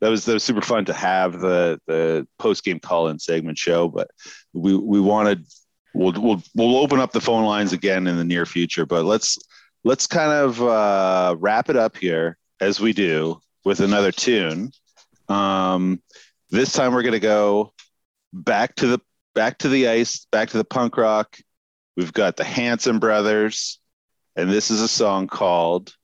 [0.00, 3.88] that was that was super fun to have the the post game call-in segment show,
[3.88, 4.10] but
[4.52, 5.46] we we wanted.
[5.94, 9.38] We'll we'll we'll open up the phone lines again in the near future, but let's
[9.84, 14.72] let's kind of uh, wrap it up here as we do with another tune.
[15.28, 16.02] Um,
[16.50, 17.72] this time we're going to go
[18.32, 19.00] back to the
[19.34, 21.38] back to the ice, back to the punk rock.
[21.96, 23.78] We've got the Hanson Brothers,
[24.36, 25.94] and this is a song called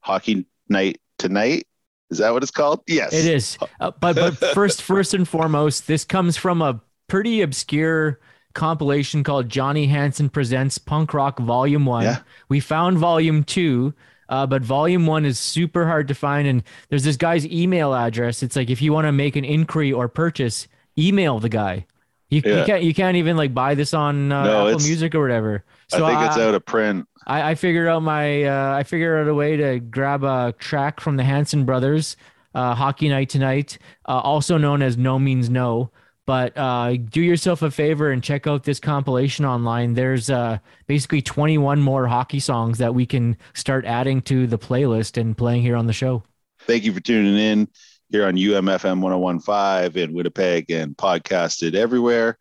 [0.00, 1.66] "Hockey night tonight.
[2.10, 2.82] Is that what it's called?
[2.86, 3.58] Yes, It is.
[3.80, 8.20] Uh, but but first first and foremost, this comes from a pretty obscure
[8.54, 12.04] compilation called Johnny Hanson Presents Punk Rock Volume 1.
[12.04, 12.18] Yeah.
[12.48, 13.94] We found Volume 2,
[14.32, 18.42] uh, but Volume 1 is super hard to find and there's this guy's email address.
[18.42, 20.68] It's like if you want to make an inquiry or purchase,
[20.98, 21.84] email the guy.
[22.30, 25.20] You, you can't you can't even like buy this on uh, No, Apple Music or
[25.20, 25.64] whatever.
[25.92, 27.06] I think it's I- out of print.
[27.26, 30.98] I, I figured out my uh, I figured out a way to grab a track
[30.98, 32.16] from the Hanson brothers,
[32.54, 33.76] uh, Hockey Night Tonight,
[34.08, 35.90] uh, also known as NoMeansNo.
[36.32, 39.92] But uh, do yourself a favor and check out this compilation online.
[39.92, 45.20] There's uh, basically 21 more hockey songs that we can start adding to the playlist
[45.20, 46.22] and playing here on the show.
[46.60, 47.68] Thank you for tuning in
[48.08, 52.38] here on UMFM 1015 in Winnipeg and podcasted everywhere.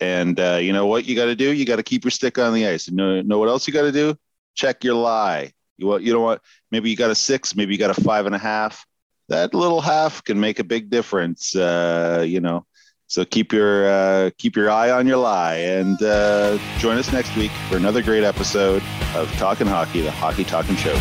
[0.00, 1.52] And uh, you know what you got to do?
[1.52, 2.88] You got to keep your stick on the ice.
[2.88, 4.16] And know, know what else you got to do?
[4.56, 5.52] Check your lie.
[5.76, 6.40] You want you don't want
[6.72, 8.84] maybe you got a six, maybe you got a five and a half.
[9.28, 11.54] That little half can make a big difference.
[11.54, 12.66] Uh, you know,
[13.10, 17.34] so keep your uh, keep your eye on your lie and uh, join us next
[17.36, 18.82] week for another great episode
[19.16, 20.94] of Talking Hockey, the Hockey Talking Show.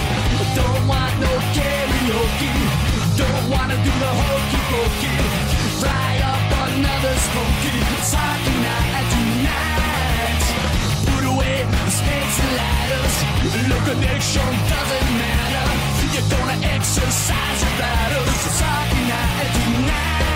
[0.58, 2.50] Don't want no karaoke.
[3.14, 5.14] Don't wanna do the hokey pokey.
[5.78, 7.78] Fry up another smoky.
[8.02, 10.42] Soccer night tonight.
[11.14, 13.16] Put away the snakes and ladders.
[13.70, 15.68] Look, doesn't matter.
[16.10, 18.34] You're gonna exercise your battles.
[18.58, 20.29] Soccer night tonight.